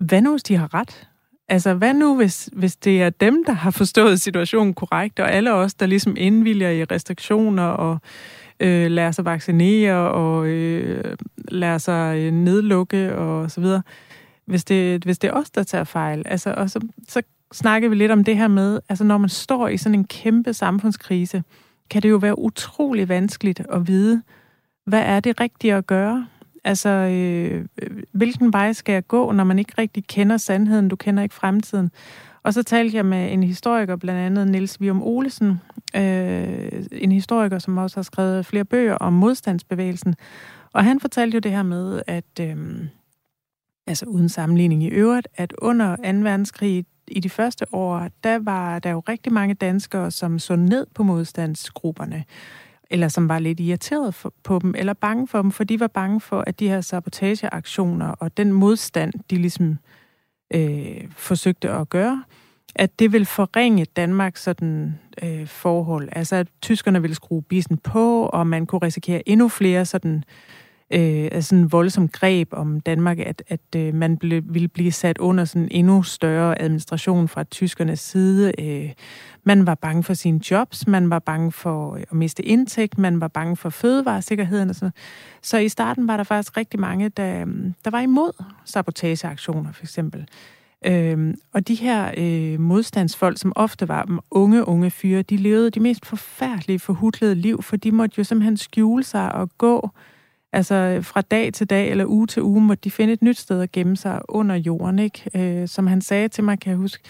[0.00, 1.08] Hvad nu, hvis de har ret?
[1.48, 5.52] Altså, hvad nu, hvis, hvis det er dem, der har forstået situationen korrekt, og alle
[5.52, 7.98] os, der ligesom indvilger i restriktioner og øh,
[8.60, 11.16] Øh, lader sig vaccinere og øh,
[11.48, 13.82] lader sig øh, nedlukke og så videre.
[14.44, 16.22] Hvis det, hvis det er os, der tager fejl.
[16.26, 19.68] Altså, og så, så snakker vi lidt om det her med, altså når man står
[19.68, 21.42] i sådan en kæmpe samfundskrise,
[21.90, 24.22] kan det jo være utrolig vanskeligt at vide,
[24.86, 26.26] hvad er det rigtige at gøre?
[26.64, 27.64] Altså, øh,
[28.12, 31.90] hvilken vej skal jeg gå, når man ikke rigtig kender sandheden, du kender ikke fremtiden?
[32.42, 35.60] Og så talte jeg med en historiker, blandt andet Niels Vium Olesen,
[35.96, 40.14] øh, en historiker, som også har skrevet flere bøger om modstandsbevægelsen.
[40.72, 42.56] Og han fortalte jo det her med, at, øh,
[43.86, 46.02] altså uden sammenligning i øvrigt, at under 2.
[46.02, 50.86] verdenskrig i de første år, der var der jo rigtig mange danskere, som så ned
[50.94, 52.24] på modstandsgrupperne,
[52.90, 55.86] eller som var lidt irriteret for, på dem, eller bange for dem, for de var
[55.86, 59.76] bange for, at de her sabotageaktioner og den modstand, de ligesom øh,
[60.54, 62.24] Øh, forsøgte at gøre,
[62.74, 66.08] at det vil forringe Danmarks sådan, øh, forhold.
[66.12, 70.22] Altså, at tyskerne ville skrue bisen på, og man kunne risikere endnu flere sådan, øh,
[70.90, 75.18] øh, altså sådan voldsom greb om Danmark, at, at øh, man ble, ville blive sat
[75.18, 78.52] under sådan endnu større administration fra tyskernes side.
[78.58, 78.90] Øh,
[79.44, 83.20] man var bange for sine jobs, man var bange for øh, at miste indtægt, man
[83.20, 84.92] var bange for fødevaresikkerheden og sådan
[85.42, 87.46] Så i starten var der faktisk rigtig mange, der, øh,
[87.84, 90.26] der var imod sabotageaktioner, for eksempel.
[90.86, 95.80] Øhm, og de her øh, modstandsfolk, som ofte var unge, unge fyre, de levede de
[95.80, 99.90] mest forfærdelige, forhudlede liv, for de måtte jo simpelthen skjule sig og gå
[100.52, 103.60] Altså fra dag til dag eller uge til uge måtte de finde et nyt sted
[103.60, 104.98] at gemme sig under jorden.
[104.98, 105.30] Ikke?
[105.34, 107.02] Øh, som han sagde til mig, kan jeg huske,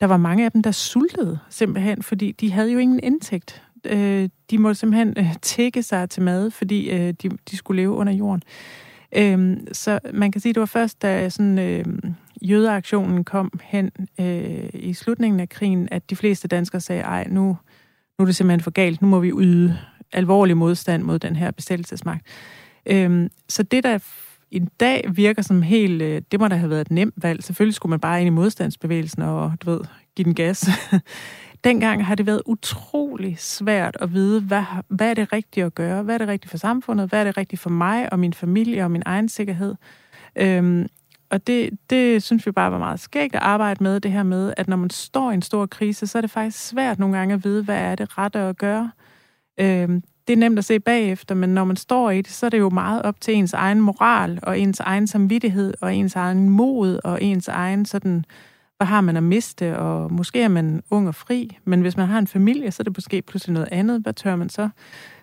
[0.00, 3.62] der var mange af dem, der sultede simpelthen, fordi de havde jo ingen indtægt.
[3.84, 7.92] Øh, de måtte simpelthen øh, tække sig til mad, fordi øh, de, de skulle leve
[7.92, 8.42] under jorden.
[9.16, 11.84] Øh, så man kan sige, det var først, da sådan, øh,
[12.42, 17.42] jødeaktionen kom hen øh, i slutningen af krigen, at de fleste danskere sagde, ej, nu,
[18.18, 19.78] nu er det simpelthen for galt, nu må vi yde
[20.12, 22.26] alvorlig modstand mod den her besættelsesmagt.
[22.86, 23.98] Øhm, så det, der
[24.50, 27.44] i dag virker som helt, øh, det må da have været et nemt valg.
[27.44, 29.80] Selvfølgelig skulle man bare ind i modstandsbevægelsen og, du ved,
[30.16, 30.68] give den gas.
[31.64, 36.02] Dengang har det været utrolig svært at vide, hvad, hvad er det rigtige at gøre?
[36.02, 37.08] Hvad er det rigtige for samfundet?
[37.08, 39.74] Hvad er det rigtige for mig og min familie og min egen sikkerhed?
[40.36, 40.86] Øhm,
[41.30, 44.54] og det, det synes vi bare var meget skægt at arbejde med, det her med,
[44.56, 47.34] at når man står i en stor krise, så er det faktisk svært nogle gange
[47.34, 48.90] at vide, hvad er det rette at gøre.
[49.60, 52.50] Øhm, det er nemt at se bagefter, men når man står i det, så er
[52.50, 56.50] det jo meget op til ens egen moral, og ens egen samvittighed, og ens egen
[56.50, 58.24] mod, og ens egen sådan,
[58.76, 62.08] hvad har man at miste, og måske er man ung og fri, men hvis man
[62.08, 64.02] har en familie, så er det måske pludselig noget andet.
[64.02, 64.68] Hvad tør man så?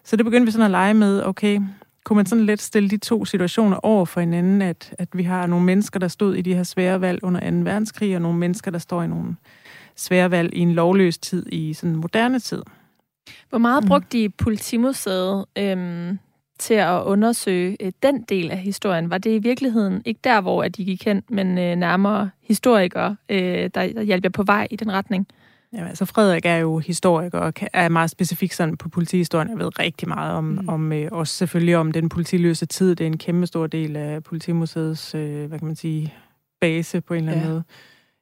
[0.04, 1.60] Så det begyndte vi sådan at lege med, okay,
[2.04, 5.48] kunne man sådan let stille de to situationer over for hinanden, at, at vi har
[5.48, 7.58] nogle mennesker, der stod i de her svære valg under 2.
[7.58, 9.36] verdenskrig, og nogle mennesker, der står i nogle
[9.96, 12.64] svære valg i en lovløs tid i sådan moderne tid.
[13.50, 13.88] Hvor meget mm.
[13.88, 16.20] brugte de politimuseet øhm,
[16.60, 19.10] til at undersøge øh, den del af historien?
[19.10, 23.16] Var det i virkeligheden ikke der, hvor at de gik hen, men øh, nærmere historikere,
[23.30, 25.28] øh, der, der hjalp på vej i den retning?
[25.74, 29.50] Ja, altså Frederik er jo historiker og er meget specifik sådan på politihistorien.
[29.50, 30.70] Jeg ved rigtig meget om, mm.
[30.70, 32.96] om øh, også selvfølgelig om den politiløse tid.
[32.96, 36.14] Det er en kæmpe stor del af Politimuseets, øh, hvad kan man sige,
[36.62, 37.52] base på en eller anden ja.
[37.52, 37.64] måde.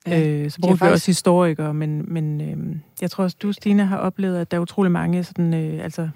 [0.07, 0.27] Ja.
[0.27, 0.93] Øh, så bruger vi faktisk...
[0.93, 4.61] også historikere, men, men øh, jeg tror også, du, Stine, har oplevet, at der er
[4.61, 6.09] utrolig mange sådan, øh, altså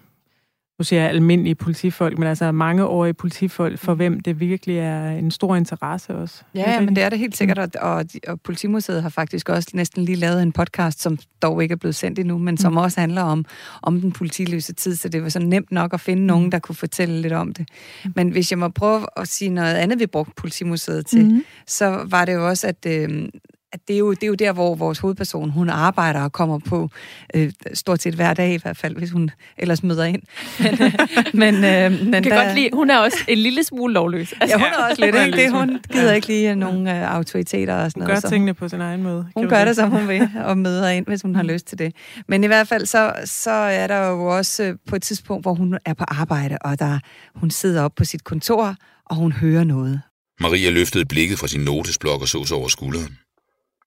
[0.80, 5.10] nu siger jeg almindelige politifolk, men altså mange årige politifolk, for hvem det virkelig er
[5.10, 6.44] en stor interesse også.
[6.56, 9.70] Ja, ja men det er det helt sikkert, og, og, og Politimuseet har faktisk også
[9.74, 12.78] næsten lige lavet en podcast, som dog ikke er blevet sendt endnu, men som mm.
[12.78, 13.46] også handler om,
[13.82, 16.52] om den politiløse tid, så det var så nemt nok at finde nogen, mm.
[16.52, 17.70] der kunne fortælle lidt om det.
[18.06, 18.14] Mm.
[18.16, 21.44] Men hvis jeg må prøve at sige noget andet, vi brugte Politimuseet til, mm.
[21.68, 23.30] så var det jo også, at øh,
[23.76, 26.60] at det er, jo, det er jo der, hvor vores hovedperson, hun arbejder og kommer
[26.60, 26.90] på
[27.34, 30.22] øh, stort set hver dag i hvert fald, hvis hun ellers møder ind.
[30.64, 30.92] Men, øh,
[31.34, 34.34] men, øh, men kan der, godt lide, hun er også en lille smule lovløs.
[34.42, 35.38] Altså, ja, hun er også lidt, ikke?
[35.38, 38.24] Det, hun gider ikke lige nogen øh, autoriteter og sådan hun noget.
[38.24, 39.28] Hun gør tingene på sin egen måde.
[39.36, 41.96] Hun gør det, som hun vil, og møder ind, hvis hun har lyst til det.
[42.28, 45.54] Men i hvert fald, så, så er der jo også øh, på et tidspunkt, hvor
[45.54, 47.00] hun er på arbejde, og der,
[47.36, 50.02] hun sidder op på sit kontor, og hun hører noget.
[50.40, 53.18] Maria løftede blikket fra sin notesblok og så sig over skulderen.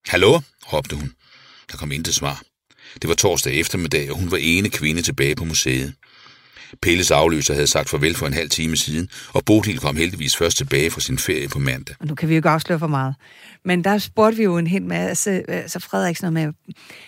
[0.07, 0.41] Hallo,
[0.73, 1.13] råbte hun.
[1.71, 2.43] Der kom intet svar.
[3.03, 5.95] Det var torsdag eftermiddag, og hun var ene kvinde tilbage på museet.
[6.83, 10.57] Pelles afløser havde sagt farvel for en halv time siden, og Bodil kom heldigvis først
[10.57, 11.97] tilbage fra sin ferie på mandag.
[12.01, 13.15] Og nu kan vi jo ikke afsløre for meget.
[13.65, 16.53] Men der spurgte vi jo en hel masse, øh, så Frederiksen med,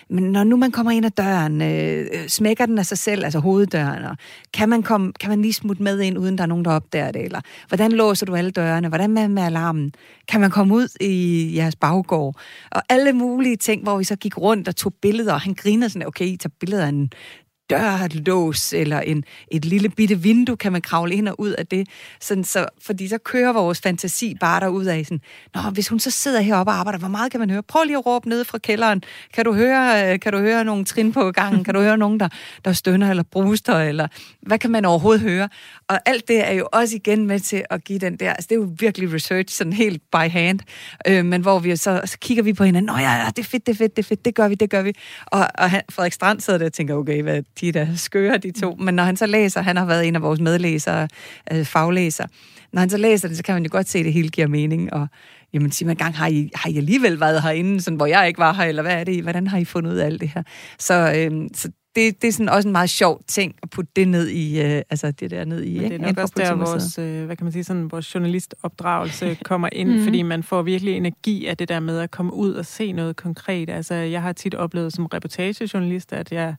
[0.09, 3.23] men når nu man kommer ind ad døren, øh, øh, smækker den af sig selv,
[3.23, 4.17] altså hoveddøren, og
[4.53, 7.11] kan man, komme, kan man lige smutte med ind, uden der er nogen, der opdager
[7.11, 9.93] det, eller hvordan låser du alle dørene, hvordan med, med alarmen,
[10.27, 12.35] kan man komme ud i jeres baggård,
[12.71, 15.89] og alle mulige ting, hvor vi så gik rundt og tog billeder, og han grinede
[15.89, 17.11] sådan, okay, I tager billeder af en
[17.71, 21.87] dørlås eller en, et lille bitte vindue, kan man kravle ind og ud af det.
[22.19, 25.21] Sådan, så, fordi så kører vores fantasi bare derud af sådan,
[25.55, 27.63] Nå, hvis hun så sidder heroppe og arbejder, hvor meget kan man høre?
[27.63, 29.03] Prøv lige at råbe ned fra kælderen.
[29.33, 31.63] Kan du høre, øh, kan du høre nogle trin på gangen?
[31.63, 32.29] Kan du høre nogen, der,
[32.65, 33.79] der stønner eller bruster?
[33.79, 34.07] Eller
[34.41, 35.49] hvad kan man overhovedet høre?
[35.87, 38.55] Og alt det er jo også igen med til at give den der, altså det
[38.55, 40.59] er jo virkelig research, sådan helt by hand,
[41.07, 43.49] øh, men hvor vi så, så kigger vi på hinanden, nå ja, ja, det er
[43.49, 44.93] fedt, det er fedt, det er fedt, det gør vi, det gør vi.
[45.25, 48.51] Og, og Frederik Strand sidder der og tænker, okay, hvad, de er da skøre, de
[48.51, 48.75] to.
[48.79, 51.07] Men når han så læser, han har været en af vores medlæsere,
[51.53, 52.27] øh, faglæser,
[52.73, 54.47] når han så læser det, så kan man jo godt se, at det hele giver
[54.47, 55.07] mening, og
[55.53, 58.39] jamen sig mig gang, har I, har I alligevel været herinde, sådan, hvor jeg ikke
[58.39, 60.43] var her, eller hvad er det, hvordan har I fundet ud af alt det her?
[60.79, 64.07] Så, øh, så det, det er sådan også en meget sjov ting at putte det
[64.07, 65.79] ned i, øh, altså det der ned i.
[65.79, 69.37] Men det er nok også der, vores, øh, hvad kan man sige, sådan, vores journalistopdragelse
[69.43, 70.03] kommer ind, mm.
[70.03, 73.15] fordi man får virkelig energi af det der med at komme ud og se noget
[73.15, 73.69] konkret.
[73.69, 76.55] Altså, jeg har tit oplevet som reportagejournalist, at jeg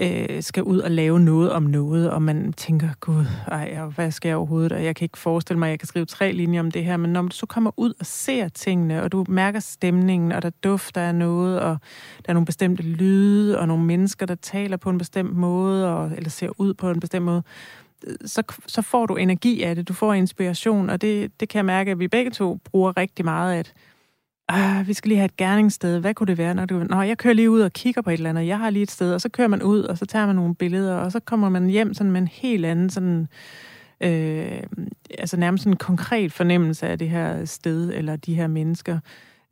[0.00, 4.28] øh, skal ud og lave noget om noget, og man tænker, gud, ej, hvad skal
[4.28, 4.72] jeg overhovedet?
[4.72, 6.96] Og jeg kan ikke forestille mig, at jeg kan skrive tre linjer om det her,
[6.96, 10.50] men når du så kommer ud og ser tingene, og du mærker stemningen, og der
[10.50, 11.78] dufter af noget, og
[12.18, 16.10] der er nogle bestemte lyde, og nogle mennesker, der taler på en bestemt måde, og,
[16.16, 17.42] eller ser ud på en bestemt måde,
[18.24, 21.64] så, så får du energi af det, du får inspiration, og det, det kan jeg
[21.64, 23.72] mærke, at vi begge to bruger rigtig meget af, at
[24.50, 25.98] øh, vi skal lige have et gerningssted.
[25.98, 26.54] Hvad kunne det være?
[26.54, 28.46] Når du, Nå, jeg kører lige ud og kigger på et eller andet.
[28.46, 30.54] Jeg har lige et sted, og så kører man ud, og så tager man nogle
[30.54, 33.28] billeder, og så kommer man hjem sådan med en helt anden sådan,
[34.00, 34.62] øh,
[35.18, 38.98] altså nærmest en konkret fornemmelse af det her sted, eller de her mennesker.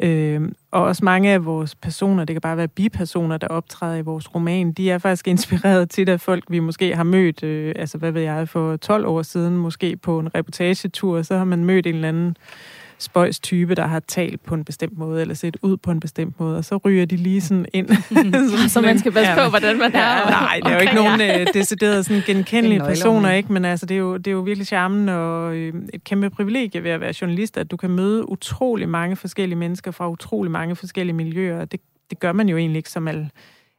[0.03, 4.03] Øh, og også mange af vores personer, det kan bare være bipersoner, der optræder i
[4.03, 7.99] vores roman, de er faktisk inspireret til af folk, vi måske har mødt, øh, altså
[7.99, 11.87] hvad ved jeg, for 12 år siden, måske på en reportagetur, så har man mødt
[11.87, 12.37] en eller anden
[13.05, 16.41] spøjs type, der har talt på en bestemt måde, eller set ud på en bestemt
[16.41, 17.89] måde, og så ryger de lige sådan ind.
[18.69, 20.17] så man skal passe ja, på, hvordan man er.
[20.17, 23.53] Ja, nej, det er jo ikke nogen uh, deciderede sådan genkendelige personer, ikke?
[23.53, 26.85] men altså, det, er jo, det er jo virkelig charmen og øh, et kæmpe privilegie
[26.85, 30.77] ved at være journalist, at du kan møde utrolig mange forskellige mennesker fra utrolig mange
[30.77, 31.81] forskellige miljøer, det,
[32.11, 33.31] det gør man jo egentlig ikke som al,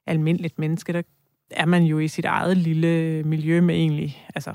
[0.08, 0.94] almindeligt menneske.
[0.94, 1.02] Der
[1.52, 4.54] er man jo i sit eget lille miljø med egentlig, altså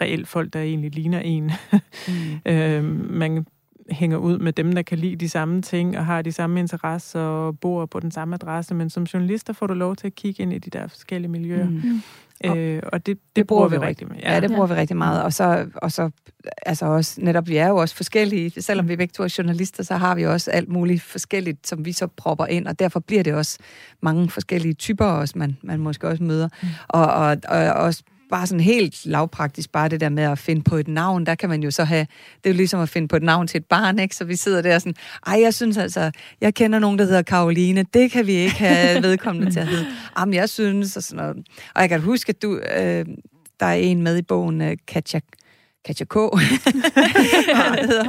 [0.00, 1.52] reelt folk, der egentlig ligner en.
[1.72, 2.12] mm.
[2.52, 3.46] øh, man
[3.90, 7.20] hænger ud med dem, der kan lide de samme ting og har de samme interesser
[7.20, 10.42] og bor på den samme adresse, men som journalister får du lov til at kigge
[10.42, 11.68] ind i de der forskellige miljøer.
[11.68, 12.02] Mm.
[12.44, 14.22] Øh, og det, det, det bruger vi rigtig meget.
[14.22, 14.34] Ja.
[14.34, 14.74] ja, det bruger ja.
[14.74, 15.22] vi rigtig meget.
[15.22, 16.10] Og så, og så
[16.62, 19.96] altså også, netop vi er jo også forskellige, selvom vi begge to er journalister, så
[19.96, 23.34] har vi også alt muligt forskelligt, som vi så propper ind, og derfor bliver det
[23.34, 23.58] også
[24.02, 26.48] mange forskellige typer også, man, man måske også møder.
[26.62, 26.68] Mm.
[26.88, 30.76] Og, og, og også bare sådan helt lavpraktisk, bare det der med at finde på
[30.76, 32.06] et navn, der kan man jo så have,
[32.36, 34.16] det er jo ligesom at finde på et navn til et barn, ikke?
[34.16, 34.94] Så vi sidder der sådan,
[35.26, 36.10] ej, jeg synes altså,
[36.40, 39.86] jeg kender nogen, der hedder Karoline, det kan vi ikke have vedkommende til at hedde.
[40.18, 41.36] Jamen, jeg synes, og sådan noget.
[41.74, 43.06] Og jeg kan huske, at du, øh,
[43.60, 45.20] der er en med i bogen, øh, Katja
[45.84, 46.14] Katja K.
[46.16, 48.04] Nej, hvad hedder,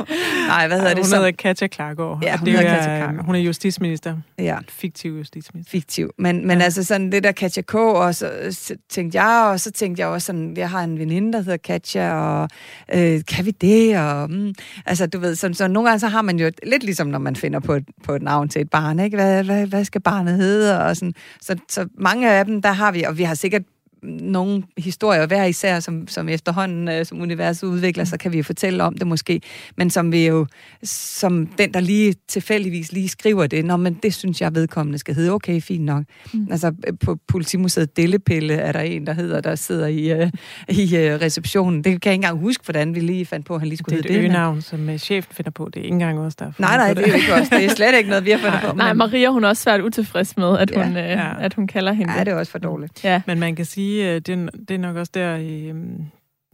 [0.48, 0.98] nej, hvad hedder Ja, det?
[1.04, 2.20] hun Som, hedder Katja Klargaard.
[2.24, 3.26] Ja, hun det hedder er, Katja Klargaard.
[3.26, 4.18] Hun er justitsminister.
[4.40, 5.72] ja, Fiktiv justitsminister.
[5.72, 6.10] fiktiv.
[6.18, 6.64] Men, men Ja.
[6.64, 7.76] altså sådan det der Katja K.
[7.76, 11.34] Og så, så tænkte jeg, og så tænkte jeg også sådan, jeg har en veninde,
[11.34, 12.50] der hedder Katja, og
[12.94, 13.98] øh, kan vi det?
[13.98, 14.54] Og, mm,
[14.86, 17.36] altså du ved, så, så nogle gange så har man jo lidt ligesom, når man
[17.36, 19.18] finder på et, på et navn til et barn, ikke?
[19.18, 20.84] Hvad, hvad, hvad skal barnet hedde?
[20.86, 21.14] Og sådan.
[21.42, 23.62] Så, så mange af dem, der har vi, og vi har sikkert
[24.04, 28.44] nogle historier hver især, som, som efterhånden, øh, som universet udvikler sig, kan vi jo
[28.44, 29.42] fortælle om det måske,
[29.78, 30.46] men som vi jo,
[30.84, 35.16] som den, der lige tilfældigvis lige skriver det, Nå, men det synes jeg vedkommende skal
[35.16, 36.04] hedde, okay, fint nok.
[36.34, 36.48] Mm.
[36.52, 40.32] Altså øh, på Politimuseet Dellepille er der en, der hedder, der sidder i, øh,
[40.70, 41.78] i øh, receptionen.
[41.78, 43.98] Det kan jeg ikke engang huske, hvordan vi lige fandt på, at han lige skulle
[43.98, 44.30] Det er hedde et det.
[44.32, 45.70] men- øgenavn, som øh, chefen finder på.
[45.74, 47.50] Det er ikke engang os, der Nej, nej, på det er ikke os.
[47.50, 48.76] Det er slet ikke noget, vi har fundet på.
[48.76, 51.04] Nej, men- Maria hun er også svært utilfreds med, at hun, Ja.
[51.04, 51.32] øh, Ja.
[51.46, 52.14] at hun kalder hende.
[52.14, 53.04] Ja, det er også for dårligt.
[53.04, 53.22] Ja.
[53.28, 55.38] Men man kan sige, at det, er- det er nok også der...
[55.38, 55.76] Øh,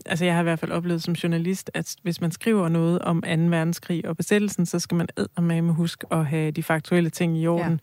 [0.06, 3.22] altså, jeg har i hvert fald oplevet som journalist, at hvis man skriver noget om
[3.22, 3.28] 2.
[3.30, 5.08] verdenskrig og besættelsen, så skal man
[5.64, 7.80] med huske at have de faktuelle ting i orden.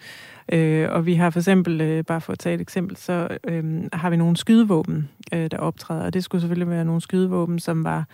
[0.53, 0.57] Ja.
[0.59, 3.85] Øh, og vi har for eksempel, øh, bare for at tage et eksempel, så øh,
[3.93, 6.05] har vi nogle skydevåben, øh, der optræder.
[6.05, 8.05] Og det skulle selvfølgelig være nogle skydevåben, som var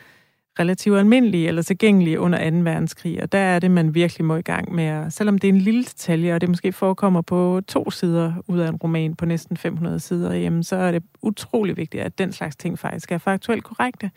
[0.60, 2.56] relativt almindelige eller tilgængelige under 2.
[2.56, 3.22] verdenskrig.
[3.22, 4.84] Og der er det, man virkelig må i gang med.
[4.84, 8.58] at- Selvom det er en lille detalje, og det måske forekommer på to sider ud
[8.58, 12.32] af en roman på næsten 500 sider, jamen, så er det utrolig vigtigt, at den
[12.32, 14.10] slags ting faktisk er faktuelt korrekte.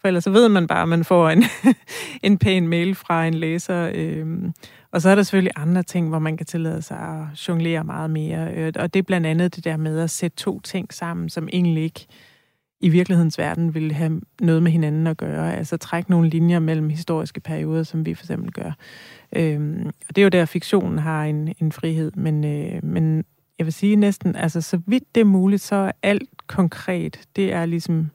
[0.00, 1.44] For ellers så ved man bare, at man får en,
[2.22, 3.90] en pæn mail fra en læser.
[3.94, 4.52] Øhm,
[4.92, 8.10] og så er der selvfølgelig andre ting, hvor man kan tillade sig at jonglere meget
[8.10, 8.72] mere.
[8.76, 11.82] Og det er blandt andet det der med at sætte to ting sammen, som egentlig
[11.82, 12.06] ikke
[12.80, 15.56] i virkelighedens verden vil have noget med hinanden at gøre.
[15.56, 18.72] Altså trække nogle linjer mellem historiske perioder, som vi for eksempel gør.
[19.36, 22.12] Øhm, og det er jo der, fiktionen har en, en frihed.
[22.14, 23.24] Men, øh, men
[23.58, 27.20] jeg vil sige næsten, altså så vidt det er muligt, så er alt konkret.
[27.36, 28.10] Det er ligesom,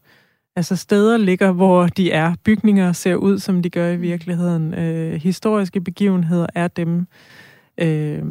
[0.55, 2.36] altså steder ligger, hvor de er.
[2.43, 4.74] Bygninger ser ud, som de gør i virkeligheden.
[4.74, 7.07] Øh, historiske begivenheder er dem,
[7.78, 8.24] øh,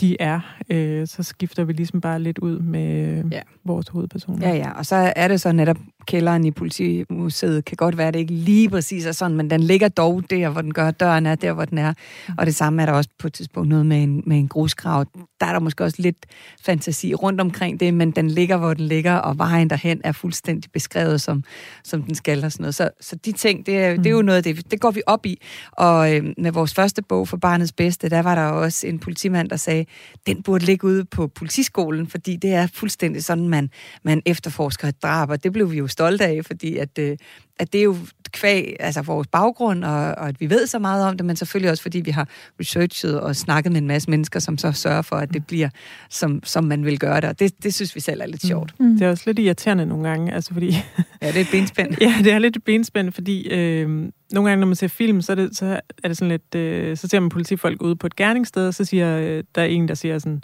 [0.00, 0.40] de er.
[0.70, 3.40] Øh, så skifter vi ligesom bare lidt ud med øh, Ja.
[3.64, 4.48] vores hovedpersoner.
[4.48, 5.76] Ja, ja, og så er det så netop
[6.06, 7.64] kælderen i politimuseet.
[7.64, 10.48] Kan godt være, at det ikke lige præcis er sådan, men den ligger dog der,
[10.48, 10.90] hvor den gør.
[10.90, 11.92] Døren er der, hvor den er.
[12.38, 15.04] Og det samme er der også på et tidspunkt noget med en, med en grusgrav.
[15.40, 16.26] Der er der måske også lidt
[16.64, 20.70] fantasi rundt omkring det, men den ligger, hvor den ligger, og vejen derhen er fuldstændig
[20.72, 21.44] beskrevet, som,
[21.84, 22.74] som den skal og sådan noget.
[22.74, 25.02] Så, så de ting, det er, det er jo noget af det, det går vi
[25.06, 25.38] op i.
[25.72, 29.48] Og øh, med vores første bog for Barnets Bedste, der var der også en politimand,
[29.48, 29.84] der sagde,
[30.26, 33.70] den burde ligge ude på politiskolen, fordi det er fuldstændig sådan, man,
[34.02, 37.16] man efterforsker et drab, og det blev vi jo stolte af, fordi at, øh,
[37.58, 37.96] at det er jo
[38.32, 41.70] kvæg, altså vores baggrund, og, og at vi ved så meget om det, men selvfølgelig
[41.70, 42.28] også fordi vi har
[42.60, 45.68] researchet og snakket med en masse mennesker, som så sørger for, at det bliver,
[46.10, 48.74] som, som man vil gøre det, og det, det synes vi selv er lidt sjovt.
[48.80, 48.98] Mm.
[48.98, 50.76] Det er også lidt irriterende nogle gange, altså fordi
[51.22, 51.94] Ja, det er et benspænd.
[52.00, 53.88] Ja, det er lidt et benspænd, fordi øh,
[54.32, 56.54] nogle gange, når man ser film, så er det, så er det sådan lidt...
[56.54, 59.66] Øh, så ser man politifolk ude på et gerningssted, og så siger øh, der er
[59.66, 60.42] en, der siger sådan,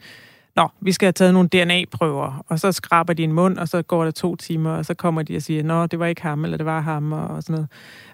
[0.56, 3.82] Nå, vi skal have taget nogle DNA-prøver, og så skraber de en mund, og så
[3.82, 6.44] går der to timer, og så kommer de og siger, Nå, det var ikke ham,
[6.44, 7.68] eller det var ham, og, sådan noget.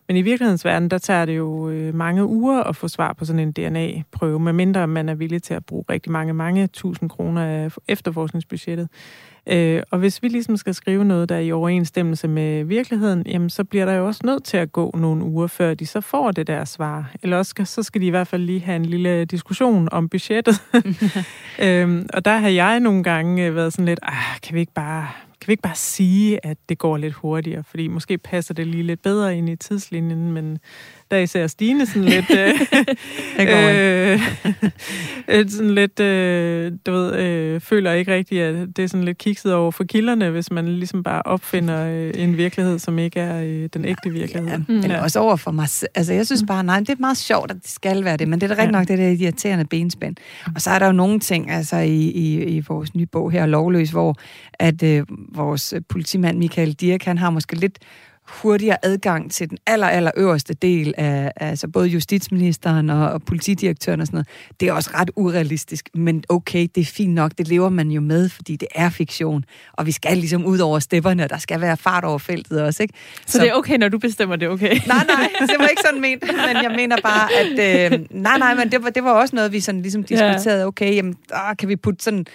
[0.08, 3.24] Men i virkelighedens verden, der tager det jo øh, mange uger at få svar på
[3.24, 7.44] sådan en DNA-prøve, medmindre man er villig til at bruge rigtig mange, mange tusind kroner
[7.44, 8.88] af efterforskningsbudgettet.
[9.46, 13.50] Øh, og hvis vi ligesom skal skrive noget, der er i overensstemmelse med virkeligheden, jamen
[13.50, 16.30] så bliver der jo også nødt til at gå nogle uger, før de så får
[16.30, 17.12] det der svar.
[17.22, 20.08] Eller også skal, så skal de i hvert fald lige have en lille diskussion om
[20.08, 20.62] budgettet.
[21.64, 24.72] øhm, og der har jeg nogle gange øh, været sådan lidt, ah, kan vi ikke
[24.72, 25.08] bare...
[25.40, 27.64] Kan vi ikke bare sige, at det går lidt hurtigere?
[27.70, 30.58] Fordi måske passer det lige lidt bedre ind i tidslinjen, men
[31.10, 32.30] der er især Stine sådan lidt...
[33.38, 34.20] Øh, Det øh,
[35.28, 39.18] øh, sådan lidt, øh, du ved, øh, føler ikke rigtigt, at det er sådan lidt
[39.18, 43.42] kikset over for kilderne, hvis man ligesom bare opfinder øh, en virkelighed, som ikke er
[43.42, 44.50] øh, den ægte virkelighed.
[44.50, 44.76] Ja, Mm.
[44.78, 45.68] eller også over for mig.
[45.94, 48.40] Altså, jeg synes bare, nej, det er meget sjovt, at det skal være det, men
[48.40, 48.78] det er da rigtig Ja.
[48.78, 50.16] nok, det der irriterende benspænd.
[50.54, 53.46] Og så er der jo nogle ting, altså i, i, i vores nye bog her,
[53.46, 54.16] Lovløs, hvor
[54.54, 55.02] at øh,
[55.34, 57.78] vores politimand Michael Dirk, han har måske lidt
[58.30, 64.00] hurtigere adgang til den aller, aller øverste del af altså både justitsministeren og, og politidirektøren
[64.00, 64.28] og sådan noget.
[64.60, 68.00] Det er også ret urealistisk, men okay, det er fint nok, det lever man jo
[68.00, 71.60] med, fordi det er fiktion, og vi skal ligesom ud over stepperne, og der skal
[71.60, 72.94] være fart over feltet også, ikke?
[73.26, 74.80] Så, så det er okay, når du bestemmer det, okay?
[74.86, 77.92] Nej, nej, det var ikke sådan ment, men jeg mener bare, at...
[77.92, 80.66] Øh, nej, nej, men det var, det var også noget, vi sådan ligesom diskuterede.
[80.66, 82.26] Okay, jamen, ah, kan vi putte sådan...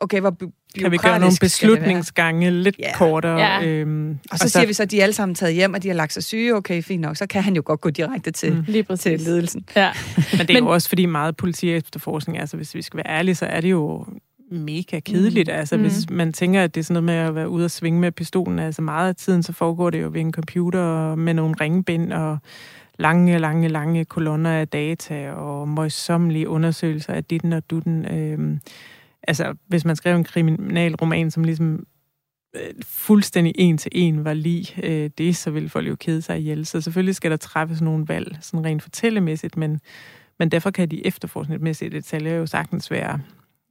[0.00, 0.36] Okay, hvor
[0.80, 2.96] Kan vi gøre nogle beslutningsgange lidt Ja.
[2.96, 3.38] kortere?
[3.38, 3.64] Ja.
[3.66, 5.88] Øhm, Og så siger vi så, at de er alle sammen taget hjem, og de
[5.88, 6.54] har lagt sig syge.
[6.56, 7.16] Okay, fint nok.
[7.16, 8.64] Så kan han jo godt gå direkte til, Mm.
[8.66, 9.24] Lige til præcis.
[9.26, 9.64] ledelsen.
[9.76, 9.90] Ja.
[10.16, 13.08] Men det er Men- jo også fordi meget politi efterforskning, altså hvis vi skal være
[13.18, 14.06] ærlige, så er det jo
[14.50, 15.48] mega kedeligt.
[15.48, 15.54] Mm.
[15.58, 15.82] Altså, mm.
[15.82, 18.12] hvis man tænker, at det er sådan noget med at være ude og svinge med
[18.12, 22.12] pistolen, altså meget af tiden, så foregår det jo ved en computer med nogle ringbind
[22.12, 22.38] og
[22.98, 28.04] lange, lange, lange kolonner af data og møjsommelige undersøgelser af ditten og dutten.
[28.06, 28.60] Øhm,
[29.28, 31.86] altså, hvis man skrev en kriminalroman, som ligesom
[32.56, 36.38] øh, fuldstændig en til en var lige øh, det, så ville folk jo kede sig
[36.38, 36.66] ihjel.
[36.66, 39.80] Så selvfølgelig skal der træffes nogle valg, sådan rent fortællemæssigt, men,
[40.38, 43.20] men derfor kan de efterforskningsmæssige detaljer jo sagtens være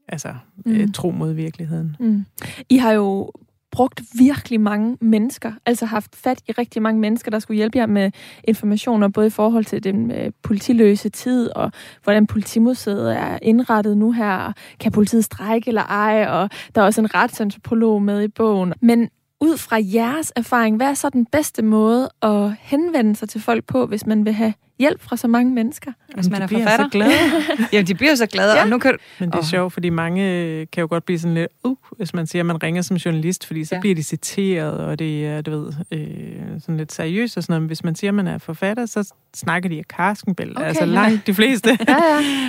[0.08, 0.36] altså,
[0.66, 0.72] mm.
[0.72, 1.96] øh, tro mod virkeligheden.
[2.00, 2.26] Mm.
[2.70, 3.32] I har jo
[3.72, 7.86] brugt virkelig mange mennesker, altså haft fat i rigtig mange mennesker, der skulle hjælpe jer
[7.86, 8.12] med
[8.44, 11.72] informationer, både i forhold til den øh, politiløse tid, og
[12.04, 17.02] hvordan politimuseet er indrettet nu her, kan politiet strække eller ej, og der er også
[17.02, 18.74] en retsantropolog med i bogen.
[18.82, 19.10] Men
[19.42, 23.66] ud fra jeres erfaring, hvad er så den bedste måde at henvende sig til folk
[23.66, 25.92] på, hvis man vil have hjælp fra så mange mennesker.
[26.16, 26.86] Hvis man er forfatter.
[26.86, 27.12] Så glade.
[27.74, 28.54] Jamen, de bliver så glade.
[28.54, 28.64] ja.
[28.64, 28.98] og nu kan...
[29.20, 29.46] Men det er oh.
[29.46, 30.22] sjovt, fordi mange
[30.66, 33.46] kan jo godt blive sådan lidt, uh, hvis man siger, at man ringer som journalist,
[33.46, 33.82] fordi så ja.
[33.82, 37.62] bliver de citeret, og det er, du ved, øh, sådan lidt seriøst og sådan noget.
[37.62, 40.52] Men hvis man siger, at man er forfatter, så snakker de af Karskenbæl.
[40.58, 41.70] Okay, altså langt de fleste.
[41.88, 41.96] ja,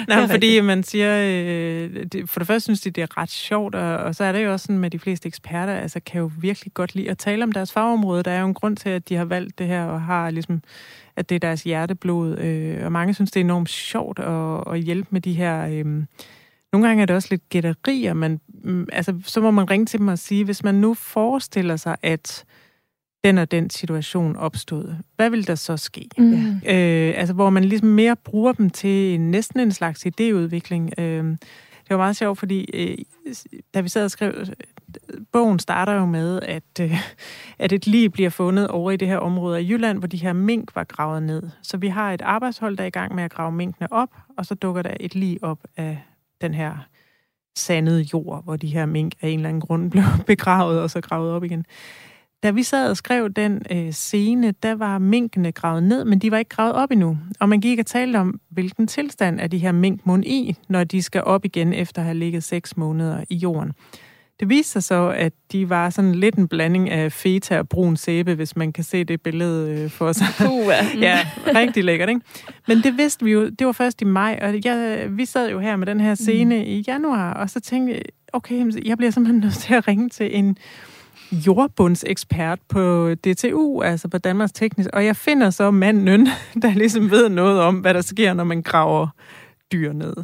[0.08, 0.20] ja.
[0.20, 3.74] Nå, fordi man siger, øh, det, for det første synes de, det er ret sjovt,
[3.74, 6.30] og, og så er det jo også sådan med de fleste eksperter, altså kan jo
[6.38, 8.22] virkelig godt lide at tale om deres fagområde.
[8.22, 10.62] Der er jo en grund til, at de har valgt det her, og har ligesom
[11.16, 12.38] at det er deres hjerteblod.
[12.38, 15.66] Øh, og mange synes, det er enormt sjovt at, at hjælpe med de her...
[15.66, 15.84] Øh,
[16.72, 19.98] nogle gange er det også lidt gætterier, men øh, altså, så må man ringe til
[19.98, 22.44] dem og sige, hvis man nu forestiller sig, at
[23.24, 26.08] den og den situation opstod, hvad vil der så ske?
[26.18, 26.54] Mm.
[26.54, 31.00] Øh, altså, hvor man ligesom mere bruger dem til næsten en slags idéudvikling.
[31.00, 31.24] Øh,
[31.82, 32.98] det var meget sjovt, fordi øh,
[33.74, 34.34] da vi sad og skrev
[35.32, 37.00] bogen starter jo med, at, øh,
[37.58, 40.32] at et lig bliver fundet over i det her område af Jylland, hvor de her
[40.32, 41.42] mink var gravet ned.
[41.62, 44.46] Så vi har et arbejdshold, der er i gang med at grave minkene op, og
[44.46, 45.98] så dukker der et lig op af
[46.40, 46.86] den her
[47.56, 51.00] sandede jord, hvor de her mink af en eller anden grund blev begravet og så
[51.00, 51.64] gravet op igen.
[52.42, 56.30] Da vi sad og skrev den øh, scene, der var minkene gravet ned, men de
[56.30, 57.18] var ikke gravet op endnu.
[57.40, 60.84] Og man gik og talte om, hvilken tilstand er de her mink mon i, når
[60.84, 63.72] de skal op igen efter at have ligget seks måneder i jorden.
[64.40, 67.96] Det viste sig så, at de var sådan lidt en blanding af feta og brun
[67.96, 70.26] sæbe, hvis man kan se det billede øh, for sig.
[71.00, 72.20] ja, rigtig lækkert, ikke?
[72.68, 75.58] Men det vidste vi jo, det var først i maj, og jeg, vi sad jo
[75.58, 76.62] her med den her scene mm.
[76.66, 78.02] i januar, og så tænkte jeg,
[78.32, 80.56] okay, jeg bliver simpelthen nødt til at ringe til en
[81.32, 86.28] jordbundsekspert på DTU, altså på Danmarks Teknisk, og jeg finder så manden,
[86.62, 89.08] der ligesom ved noget om, hvad der sker, når man graver
[89.72, 90.14] dyr ned.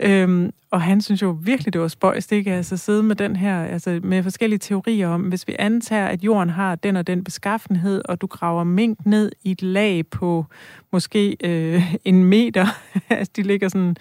[0.00, 2.52] Øhm, og han synes jo virkelig, det var spøjst, ikke?
[2.52, 6.50] Altså sidde med den her, altså med forskellige teorier om, hvis vi antager, at jorden
[6.50, 10.46] har den og den beskaffenhed, og du graver mink ned i et lag på
[10.92, 12.66] måske øh, en meter,
[13.10, 13.96] altså de ligger sådan,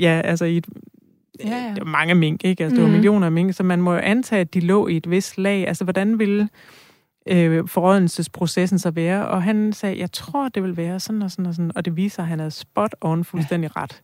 [0.00, 0.66] ja, altså i et,
[1.44, 1.70] ja, ja.
[1.70, 2.64] Det var mange mink, ikke?
[2.64, 2.94] Altså, det var mm.
[2.94, 5.68] millioner af mink, så man må jo antage, at de lå i et vist lag.
[5.68, 6.48] Altså, hvordan ville
[7.26, 9.28] øh, forrådelsesprocessen så være?
[9.28, 11.96] Og han sagde, jeg tror, det vil være sådan og sådan og sådan, og det
[11.96, 13.82] viser, at han havde spot on fuldstændig ja.
[13.82, 14.02] ret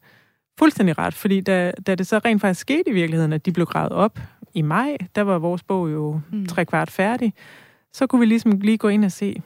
[0.58, 3.66] fuldstændig ret, fordi da, da det så rent faktisk skete i virkeligheden, at de blev
[3.66, 4.18] gravet op
[4.54, 6.46] i maj, der var vores bog jo mm.
[6.46, 7.34] tre kvart færdig,
[7.92, 9.42] så kunne vi ligesom lige gå ind og se,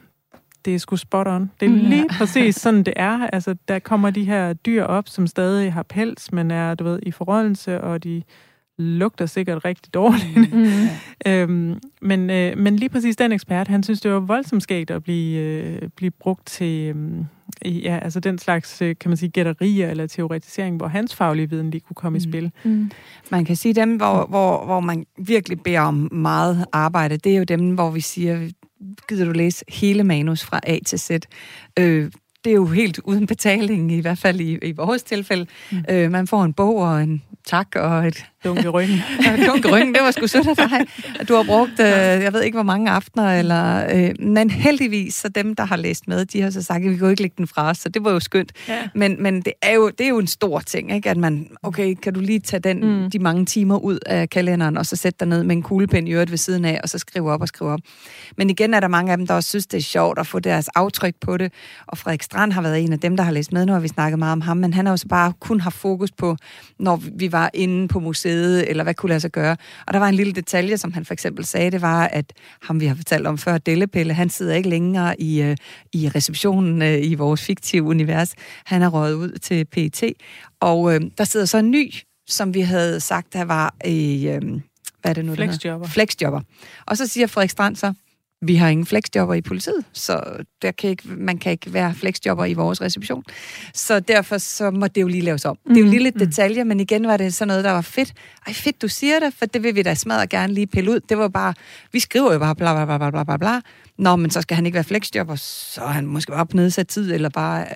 [0.64, 1.50] det er sgu spot on.
[1.61, 1.76] Det er mm.
[1.76, 3.26] lige præcis sådan, det er.
[3.32, 6.98] Altså, der kommer de her dyr op, som stadig har pels, men er, du ved,
[7.02, 8.22] i forrådelse, og de
[8.78, 10.54] lugter sikkert rigtig dårligt.
[11.26, 11.32] Mm.
[11.32, 15.02] øhm, men, øh, men lige præcis den ekspert, han synes, det var voldsomt skægt at
[15.02, 17.24] blive, øh, blive brugt til øh,
[17.64, 21.70] ja, altså den slags, øh, kan man sige, gætterier eller teoretisering, hvor hans faglige viden
[21.70, 22.24] lige kunne komme mm.
[22.24, 22.53] i spil.
[22.64, 22.90] Mm.
[23.30, 27.36] Man kan sige dem, hvor, hvor, hvor man virkelig beder om meget arbejde, det er
[27.36, 28.51] jo dem, hvor vi siger,
[29.09, 31.11] gider du læse hele manus fra A til Z?
[31.78, 32.11] Øh,
[32.44, 35.47] det er jo helt uden betaling, i hvert fald i, i vores tilfælde.
[35.72, 35.84] Mm.
[35.90, 38.99] Øh, man får en bog og en tak og et Dunk i ryggen.
[39.47, 40.86] Dunk i ryggen, det var sgu sødt af dig.
[41.28, 45.28] Du har brugt, øh, jeg ved ikke hvor mange aftener, eller, øh, men heldigvis, så
[45.28, 47.34] dem, der har læst med, de har så sagt, at vi kan jo ikke lægge
[47.38, 48.53] den fra os, så det var jo skønt.
[48.68, 48.88] Ja.
[48.94, 51.11] Men, men det, er jo, det er jo en stor ting, ikke?
[51.11, 53.11] at man, okay, kan du lige tage den, mm.
[53.11, 56.12] de mange timer ud af kalenderen, og så sætte dig ned med en kuglepen i
[56.12, 57.80] øvrigt ved siden af, og så skrive op og skrive op.
[58.36, 60.38] Men igen er der mange af dem, der også synes, det er sjovt at få
[60.38, 61.53] deres aftryk på det,
[61.86, 63.88] og Frederik Strand har været en af dem, der har læst med, nu har vi
[63.88, 66.36] snakket meget om ham, men han har jo så bare kun haft fokus på,
[66.78, 69.57] når vi var inde på museet, eller hvad kunne lade sig gøre.
[69.87, 72.32] Og der var en lille detalje, som han for eksempel sagde, det var, at
[72.62, 75.57] ham vi har fortalt om før, Dellepelle, han sidder ikke længere i, øh,
[75.93, 78.34] i receptionen øh, i vores fiktive univers.
[78.64, 80.03] Han er røget ud til PET,
[80.61, 81.95] og øh, der sidder så en ny,
[82.28, 84.28] som vi havde sagt, der var i...
[84.28, 84.43] Øh,
[85.01, 85.87] hvad er det nu, Flexjobber.
[85.87, 86.41] Flexjobber.
[86.87, 87.93] Og så siger Frederik Strand så,
[88.49, 90.22] vi har ingen flexjobber i politiet, så
[90.62, 93.24] der kan ikke, man kan ikke være flexjobber i vores reception.
[93.74, 95.59] Så derfor så må det jo lige laves om.
[95.66, 95.74] Mm.
[95.74, 96.26] Det er jo lige lidt mm.
[96.26, 98.12] detaljer, men igen var det sådan noget, der var fedt.
[98.47, 101.01] Ej, fedt, du siger det, for det vil vi da smadre gerne lige pille ud.
[101.01, 101.55] Det var bare,
[101.92, 103.61] vi skriver jo bare bla bla bla bla bla bla.
[103.99, 106.88] Nå, men så skal han ikke være flexjobber, så er han måske bare på nedsat
[106.88, 107.66] tid, eller bare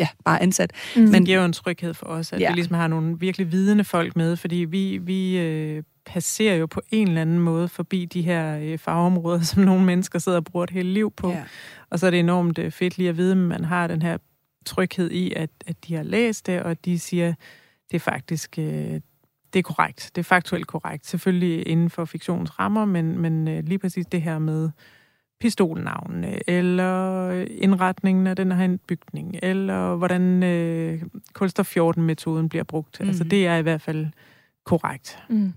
[0.00, 0.72] ja, bare ansat.
[0.96, 1.02] Mm.
[1.02, 2.50] Men det giver jo en tryghed for os, at ja.
[2.50, 6.80] vi ligesom har nogle virkelig vidende folk med, fordi vi, vi øh, passerer jo på
[6.90, 10.64] en eller anden måde forbi de her øh, fagområder, som nogle mennesker sidder og bruger
[10.64, 11.30] et helt liv på.
[11.30, 11.44] Ja.
[11.90, 14.18] Og så er det enormt øh, fedt lige at vide, at man har den her
[14.66, 17.34] tryghed i, at, at de har læst det, og de siger,
[17.90, 19.00] det er faktisk øh,
[19.52, 20.10] det er korrekt.
[20.14, 21.06] Det er faktuelt korrekt.
[21.06, 24.70] Selvfølgelig inden for fiktionsrammer, men, men øh, lige præcis det her med
[25.40, 33.00] pistolnavnene, eller indretningen af den her bygning, eller hvordan øh, kulstof 14-metoden bliver brugt.
[33.00, 33.08] Mm.
[33.08, 34.06] Altså det er i hvert fald
[34.64, 35.18] korrekt.
[35.28, 35.52] Mm.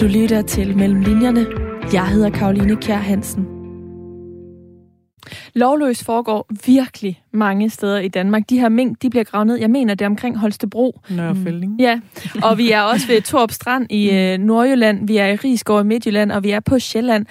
[0.00, 1.46] Du lytter til Mellem Linjerne.
[1.92, 3.59] Jeg hedder Karoline Kjær Hansen.
[5.54, 8.42] Lovløs foregår virkelig mange steder i Danmark.
[8.50, 9.56] De her mink, de bliver gravet ned.
[9.56, 11.00] Jeg mener, det er omkring Holstebro.
[11.10, 11.72] Nørrefælding.
[11.72, 11.78] Mm.
[11.80, 12.00] Ja,
[12.42, 15.06] og vi er også ved Torp Strand i øh, Nordjylland.
[15.06, 17.26] Vi er i Rigsgaard i Midtjylland, og vi er på Sjælland.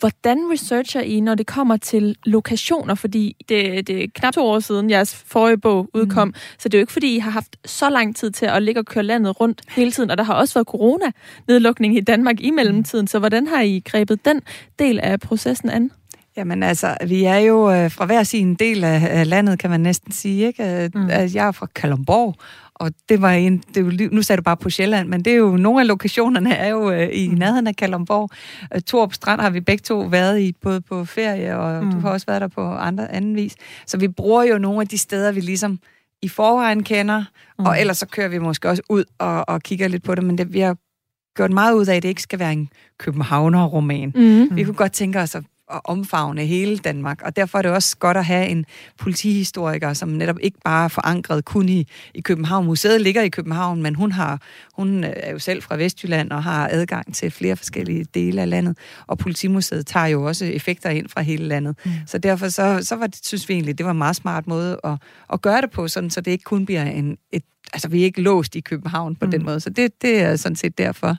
[0.00, 2.94] Hvordan researcher I, når det kommer til lokationer?
[2.94, 6.34] Fordi det, det er knap to år siden, jeres forrige bog udkom, mm.
[6.58, 8.80] så det er jo ikke, fordi I har haft så lang tid til at ligge
[8.80, 12.50] og køre landet rundt hele tiden, og der har også været corona-nedlukning i Danmark i
[12.50, 14.40] mellemtiden, så hvordan har I grebet den
[14.78, 15.90] del af processen an?
[16.36, 19.80] Jamen altså, vi er jo øh, fra hver sin del af, af landet, kan man
[19.80, 20.46] næsten sige.
[20.46, 20.84] Ikke?
[20.84, 21.08] Øh, mm.
[21.08, 22.34] Jeg er fra Kalumborg,
[22.74, 25.36] og det var en, det jo, nu sagde du bare på Sjælland, men det er
[25.36, 27.34] jo, nogle af lokationerne er jo øh, i mm.
[27.34, 28.30] nærheden af Kalumborg.
[28.74, 31.92] Øh, Torp Strand har vi begge to været i, både på ferie, og mm.
[31.92, 33.54] du har også været der på andre, anden vis.
[33.86, 35.78] Så vi bruger jo nogle af de steder, vi ligesom
[36.22, 37.24] i forvejen kender,
[37.58, 37.66] mm.
[37.66, 40.38] og ellers så kører vi måske også ud og, og kigger lidt på det, men
[40.38, 40.76] det, vi har
[41.36, 42.68] gjort meget ud af, at det ikke skal være en
[42.98, 44.12] københavner-roman.
[44.14, 44.56] Mm.
[44.56, 47.96] Vi kunne godt tænke os at at omfavne hele Danmark, og derfor er det også
[47.96, 48.64] godt at have en
[48.98, 52.66] politihistoriker, som netop ikke bare er forankret kun i, i København.
[52.66, 54.40] Museet ligger i København, men hun, har,
[54.74, 58.78] hun er jo selv fra Vestjylland og har adgang til flere forskellige dele af landet,
[59.06, 61.76] og Politimuseet tager jo også effekter ind fra hele landet.
[61.84, 61.90] Mm.
[62.06, 64.80] Så derfor så, så var det, synes vi egentlig, det var en meget smart måde
[64.84, 64.94] at,
[65.32, 67.42] at gøre det på, sådan, så det ikke kun bliver en, et
[67.72, 69.30] altså, vi er ikke låst i København på mm.
[69.30, 71.16] den måde, så det, det er sådan set derfor.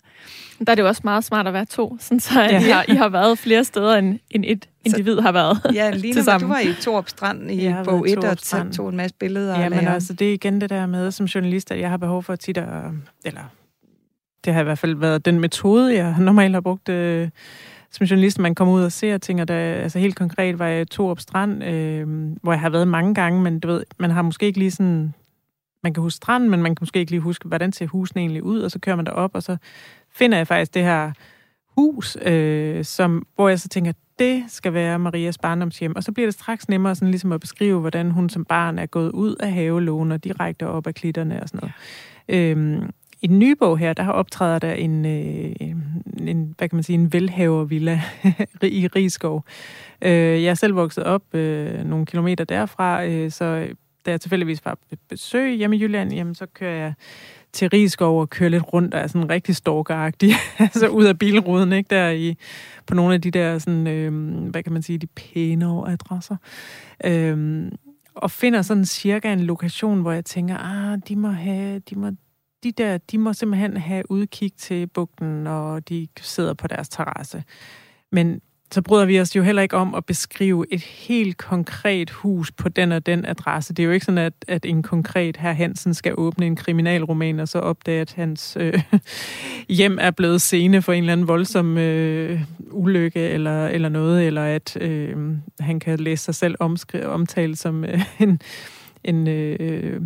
[0.66, 2.60] Der er det jo også meget smart at være to, sådan så ja.
[2.60, 5.92] I, har, I har været flere steder, end, end et individ så, har været Ja,
[5.94, 9.16] lige nu, du var i Torup Strand i bog 1 og tog, tog en masse
[9.20, 9.60] billeder.
[9.60, 12.24] Ja, men altså, det er igen det der med, som journalist, at jeg har behov
[12.24, 12.68] for at tit at,
[13.26, 13.42] eller
[14.46, 17.30] det har i hvert fald været den metode, jeg normalt har brugt øh,
[17.92, 20.82] som journalist, man kommer ud og ser ting, og der, altså helt konkret var jeg
[20.82, 22.08] i Torup Strand, øh,
[22.42, 25.14] hvor jeg har været mange gange, men du ved, man har måske ikke lige sådan
[25.88, 28.44] man kan huske stranden, men man kan måske ikke lige huske, hvordan ser husene egentlig
[28.44, 29.58] ud, og så kører man derop, og så
[30.12, 31.12] finder jeg faktisk det her
[31.78, 35.96] hus, øh, som, hvor jeg så tænker, det skal være Marias barndomshjem.
[35.96, 38.86] Og så bliver det straks nemmere sådan ligesom at beskrive, hvordan hun som barn er
[38.86, 41.74] gået ud af havelån og direkte op ad klitterne og sådan noget.
[42.30, 42.52] Ja.
[42.52, 42.90] Øhm,
[43.22, 45.56] I den nye bog her, der har optræder der en, øh,
[46.28, 48.02] en hvad kan man sige, en velhavervilla
[48.62, 49.46] i Rigskov.
[50.02, 53.68] Øh, jeg er selv vokset op øh, nogle kilometer derfra, øh, så
[54.08, 56.94] da jeg tilfældigvis var på besøg hjemme i Jylland, jamen så kører jeg
[57.54, 61.74] til Rigskov og kører lidt rundt og er sådan rigtig stalkeragtig, altså ud af bilruden,
[61.74, 62.38] ikke, der i,
[62.86, 66.36] på nogle af de der, sådan, øh, hvad kan man sige, de pæne adresser.
[67.06, 67.72] Øh,
[68.16, 72.12] og finder sådan cirka en lokation, hvor jeg tænker, ah, de må have, de må,
[72.64, 77.44] de der, de må simpelthen have udkig til bugten, og de sidder på deres terrasse.
[78.12, 78.42] Men
[78.72, 82.70] så bryder vi os jo heller ikke om at beskrive et helt konkret hus på
[82.70, 83.74] den og den adresse.
[83.74, 87.40] Det er jo ikke sådan, at, at en konkret herr Hansen skal åbne en kriminalroman
[87.40, 88.82] og så opdage, at hans øh,
[89.80, 92.42] hjem er blevet scene for en eller anden voldsom øh,
[92.72, 95.18] ulykke eller, eller noget, eller at øh,
[95.60, 98.42] han kan læse sig selv omskri- omtalt som øh, en
[99.04, 100.02] en øh,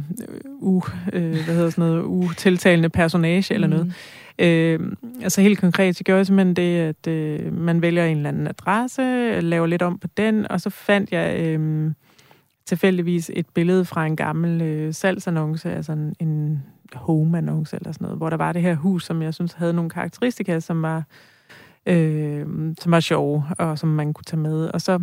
[0.45, 0.81] u,
[1.13, 3.85] øh, hvad hedder sådan noget, utiltalende personage eller noget.
[3.85, 3.93] Mm.
[4.41, 4.79] Øh,
[5.21, 8.47] altså helt konkret, så gjorde jeg simpelthen det, at øh, man vælger en eller anden
[8.47, 9.01] adresse,
[9.39, 11.91] laver lidt om på den, og så fandt jeg øh,
[12.65, 16.63] tilfældigvis et billede fra en gammel øh, salgsannonce, altså en, en
[16.93, 19.89] home-annonce eller sådan noget, hvor der var det her hus, som jeg synes havde nogle
[19.89, 21.03] karakteristika, som var,
[21.85, 22.45] øh,
[22.79, 24.67] som var sjove, og som man kunne tage med.
[24.73, 24.99] Og så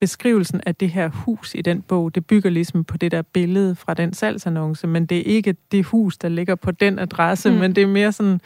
[0.00, 3.76] beskrivelsen af det her hus i den bog, det bygger ligesom på det der billede
[3.76, 7.56] fra den salgsannonce, men det er ikke det hus, der ligger på den adresse, mm.
[7.56, 8.40] men det er mere sådan,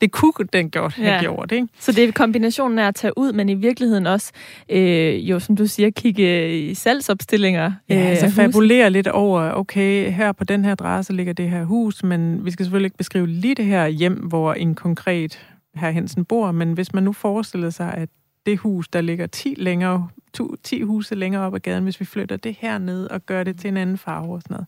[0.00, 1.20] det kunne den godt have ja.
[1.20, 1.52] gjort.
[1.52, 1.68] Ikke?
[1.78, 4.32] Så det er kombinationen af at tage ud, men i virkeligheden også,
[4.68, 7.72] øh, jo som du siger, kigge i salgsopstillinger.
[7.88, 11.64] Ja, øh, altså fabulere lidt over, okay, her på den her adresse ligger det her
[11.64, 15.40] hus, men vi skal selvfølgelig ikke beskrive lige det her hjem, hvor en konkret
[15.74, 18.08] her Hansen bor, men hvis man nu forestiller sig, at
[18.46, 20.08] det hus, der ligger 10, længere,
[20.62, 23.60] 10 huse længere op ad gaden, hvis vi flytter det her ned og gør det
[23.60, 24.66] til en anden farve og sådan noget.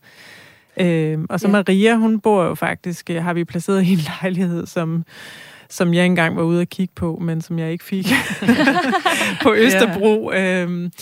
[0.81, 1.53] Øh, og så ja.
[1.53, 5.05] Maria, hun bor jo faktisk, øh, har vi placeret i en lejlighed, som
[5.71, 8.07] som jeg engang var ude at kigge på, men som jeg ikke fik
[9.43, 10.33] på Østerbro.
[10.33, 10.63] Ja.
[10.63, 10.93] Øhm,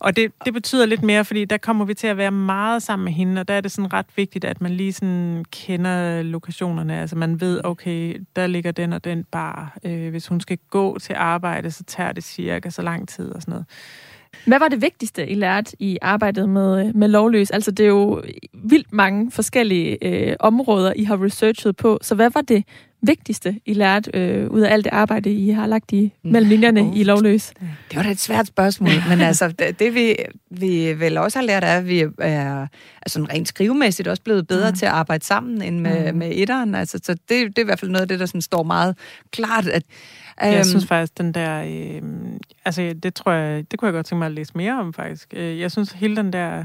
[0.00, 3.04] og det, det betyder lidt mere, fordi der kommer vi til at være meget sammen
[3.04, 7.00] med hende, og der er det sådan ret vigtigt, at man lige sådan kender lokationerne.
[7.00, 9.76] Altså man ved, okay, der ligger den og den bar.
[9.84, 13.42] Øh, hvis hun skal gå til arbejde, så tager det cirka så lang tid og
[13.42, 13.66] sådan noget.
[14.46, 17.50] Hvad var det vigtigste, I lærte i arbejdet med, med lovløs?
[17.50, 18.22] Altså, det er jo
[18.54, 21.98] vildt mange forskellige øh, områder, I har researchet på.
[22.02, 22.64] Så hvad var det
[23.02, 26.92] vigtigste, I lærte øh, ud af alt det arbejde, I har lagt i mellem linjerne
[26.96, 27.52] i lovløs?
[27.90, 30.16] Det var da et svært spørgsmål, men altså, det, det vi,
[30.50, 32.66] vi vel også har lært er, at vi er
[33.02, 34.76] altså, rent skrivemæssigt også blevet bedre mm.
[34.76, 36.18] til at arbejde sammen end med, mm.
[36.18, 36.74] med etteren.
[36.74, 38.96] Altså, så det, det er i hvert fald noget af det, der sådan står meget
[39.30, 39.82] klart, at
[40.40, 41.62] jeg øhm, synes faktisk, den der...
[41.62, 42.02] Øh,
[42.64, 43.70] altså, det tror jeg...
[43.70, 45.34] Det kunne jeg godt tænke mig at læse mere om, faktisk.
[45.36, 46.64] Øh, jeg synes, hele den der...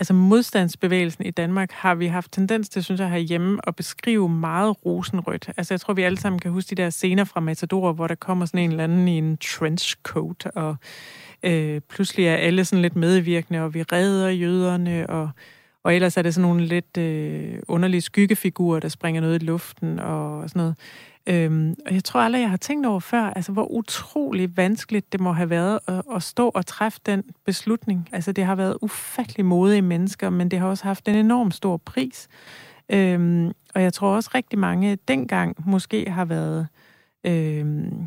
[0.00, 4.76] Altså, modstandsbevægelsen i Danmark har vi haft tendens til, synes jeg, herhjemme at beskrive meget
[4.86, 5.50] rosenrødt.
[5.56, 8.14] Altså, jeg tror, vi alle sammen kan huske de der scener fra Matador, hvor der
[8.14, 10.76] kommer sådan en eller anden i en trenchcoat, og
[11.42, 15.30] øh, pludselig er alle sådan lidt medvirkende, og vi redder jøderne, og,
[15.84, 19.98] og ellers er det sådan nogle lidt øh, underlige skyggefigurer, der springer noget i luften,
[19.98, 20.76] og sådan noget.
[21.30, 25.20] Øhm, og jeg tror aldrig, jeg har tænkt over før, altså hvor utrolig vanskeligt det
[25.20, 28.08] må have været at, at stå og træffe den beslutning.
[28.12, 31.76] Altså det har været ufattelig modige mennesker, men det har også haft en enorm stor
[31.76, 32.28] pris.
[32.88, 36.68] Øhm, og jeg tror også rigtig mange dengang måske har været,
[37.24, 38.06] øhm,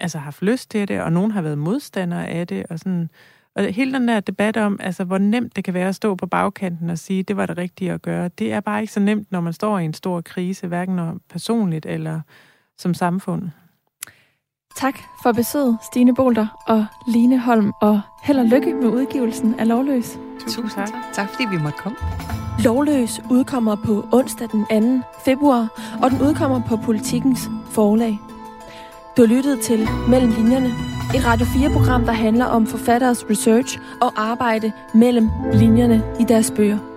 [0.00, 3.10] altså haft lyst til det, og nogen har været modstandere af det, og sådan...
[3.56, 6.26] Og hele den der debat om, altså, hvor nemt det kan være at stå på
[6.26, 9.32] bagkanten og sige, det var det rigtige at gøre, det er bare ikke så nemt,
[9.32, 12.20] når man står i en stor krise, hverken når personligt eller
[12.78, 13.42] som samfund.
[14.76, 19.68] Tak for besøget, Stine Bolter og Line Holm, og held og lykke med udgivelsen af
[19.68, 20.18] Lovløs.
[20.40, 20.88] Tusind tak.
[21.12, 21.98] Tak fordi vi måtte komme.
[22.64, 25.06] Lovløs udkommer på onsdag den 2.
[25.24, 25.68] februar,
[26.02, 28.18] og den udkommer på Politikens forlag.
[29.16, 30.66] Du har lyttet til Mellem Linjerne,
[31.14, 36.93] et Radio 4-program, der handler om forfatteres research og arbejde mellem linjerne i deres bøger.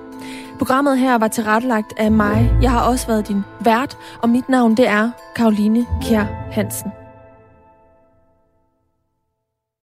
[0.57, 2.51] Programmet her var tilrettelagt af mig.
[2.61, 6.91] Jeg har også været din vært, og mit navn det er Karoline Kjær Hansen.